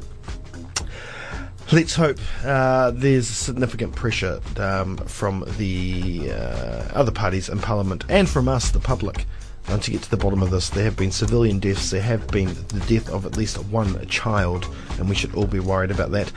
Let's 1.74 1.96
hope 1.96 2.20
uh, 2.46 2.92
there's 2.92 3.28
significant 3.28 3.96
pressure 3.96 4.40
um, 4.58 4.96
from 4.98 5.44
the 5.58 6.30
uh, 6.32 6.90
other 6.94 7.12
parties 7.12 7.50
in 7.50 7.58
Parliament 7.58 8.04
and 8.10 8.30
from 8.30 8.48
us, 8.48 8.70
the 8.70 8.80
public, 8.80 9.26
uh, 9.70 9.80
to 9.80 9.90
get 9.90 10.04
to 10.04 10.10
the 10.12 10.18
bottom 10.18 10.44
of 10.44 10.52
this. 10.52 10.70
There 10.70 10.84
have 10.84 10.96
been 10.96 11.10
civilian 11.10 11.58
deaths, 11.58 11.90
there 11.90 12.04
have 12.04 12.28
been 12.28 12.54
the 12.68 12.86
death 12.88 13.10
of 13.10 13.26
at 13.26 13.38
least 13.38 13.58
one 13.58 14.06
child, 14.06 14.68
and 15.00 15.10
we 15.10 15.16
should 15.16 15.34
all 15.34 15.48
be 15.48 15.60
worried 15.60 15.90
about 15.90 16.12
that. 16.12 16.32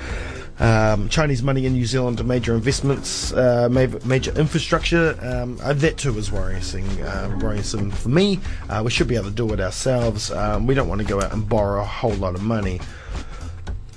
Um, 0.59 1.11
Chinese 1.11 1.43
money 1.43 1.67
in 1.67 1.75
New 1.75 1.85
Zealand, 1.85 2.25
major 2.25 2.55
investments, 2.55 3.35
uh, 3.35 3.69
major 3.69 4.33
infrastructure. 4.39 5.19
Um, 5.21 5.61
uh, 5.63 5.75
that 5.75 5.99
too 5.99 6.17
is 6.17 6.33
worrisome. 6.33 6.89
Uh, 7.03 7.39
worrisome 7.43 7.91
for 7.91 8.09
me. 8.09 8.41
Uh, 8.71 8.81
we 8.83 8.91
should 8.91 9.07
be 9.07 9.17
able 9.17 9.29
to 9.29 9.35
do 9.35 9.53
it 9.53 9.61
ourselves. 9.61 10.31
Um, 10.31 10.67
we 10.67 10.75
don't 10.75 10.89
want 10.89 11.03
to 11.03 11.07
go 11.07 11.21
out 11.21 11.35
and 11.35 11.47
borrow 11.47 11.83
a 11.83 11.85
whole 11.85 12.15
lot 12.15 12.35
of 12.35 12.43
money 12.43 12.81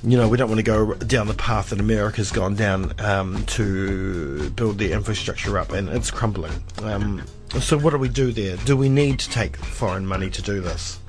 you 0.03 0.17
know, 0.17 0.29
we 0.29 0.37
don't 0.37 0.49
want 0.49 0.59
to 0.59 0.63
go 0.63 0.93
down 0.95 1.27
the 1.27 1.33
path 1.33 1.71
that 1.71 1.79
America's 1.79 2.31
gone 2.31 2.55
down 2.55 2.93
um, 2.99 3.45
to 3.47 4.49
build 4.51 4.77
their 4.77 4.91
infrastructure 4.91 5.57
up, 5.57 5.71
and 5.71 5.89
it's 5.89 6.09
crumbling. 6.09 6.53
Um, 6.81 7.23
so, 7.59 7.77
what 7.77 7.91
do 7.91 7.97
we 7.97 8.09
do 8.09 8.31
there? 8.31 8.55
Do 8.57 8.77
we 8.77 8.89
need 8.89 9.19
to 9.19 9.29
take 9.29 9.57
foreign 9.57 10.05
money 10.05 10.29
to 10.29 10.41
do 10.41 10.61
this? 10.61 10.99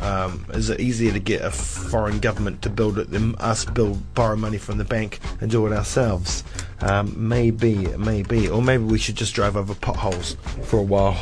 Um, 0.00 0.46
is 0.50 0.70
it 0.70 0.80
easier 0.80 1.12
to 1.12 1.18
get 1.18 1.42
a 1.42 1.50
foreign 1.50 2.20
government 2.20 2.62
to 2.62 2.70
build 2.70 2.98
it 2.98 3.10
than 3.10 3.34
us 3.36 3.64
build 3.64 4.14
borrow 4.14 4.36
money 4.36 4.56
from 4.56 4.78
the 4.78 4.84
bank 4.84 5.18
and 5.40 5.50
do 5.50 5.66
it 5.66 5.72
ourselves? 5.72 6.44
Um, 6.80 7.14
maybe, 7.16 7.88
maybe, 7.98 8.48
or 8.48 8.62
maybe 8.62 8.84
we 8.84 8.98
should 8.98 9.16
just 9.16 9.34
drive 9.34 9.56
over 9.56 9.74
potholes 9.74 10.36
for 10.62 10.78
a 10.78 10.82
while. 10.82 11.20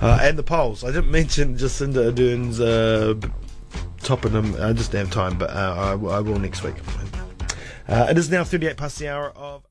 Uh, 0.00 0.18
and 0.20 0.38
the 0.38 0.42
polls. 0.42 0.84
I 0.84 0.88
didn't 0.88 1.10
mention 1.10 1.56
Jacinda 1.56 2.06
Ardern's 2.06 2.60
uh, 2.60 3.14
topping 4.06 4.32
them. 4.32 4.54
I 4.60 4.72
just 4.72 4.92
don't 4.92 5.06
have 5.06 5.10
time, 5.10 5.36
but 5.36 5.50
uh, 5.50 5.74
I, 5.76 5.90
I, 5.92 6.20
will 6.20 6.38
next 6.38 6.62
week. 6.62 6.76
Uh, 7.88 8.06
it 8.08 8.16
is 8.16 8.30
now 8.30 8.44
38 8.44 8.76
past 8.76 8.98
the 8.98 9.08
hour 9.08 9.30
of. 9.36 9.62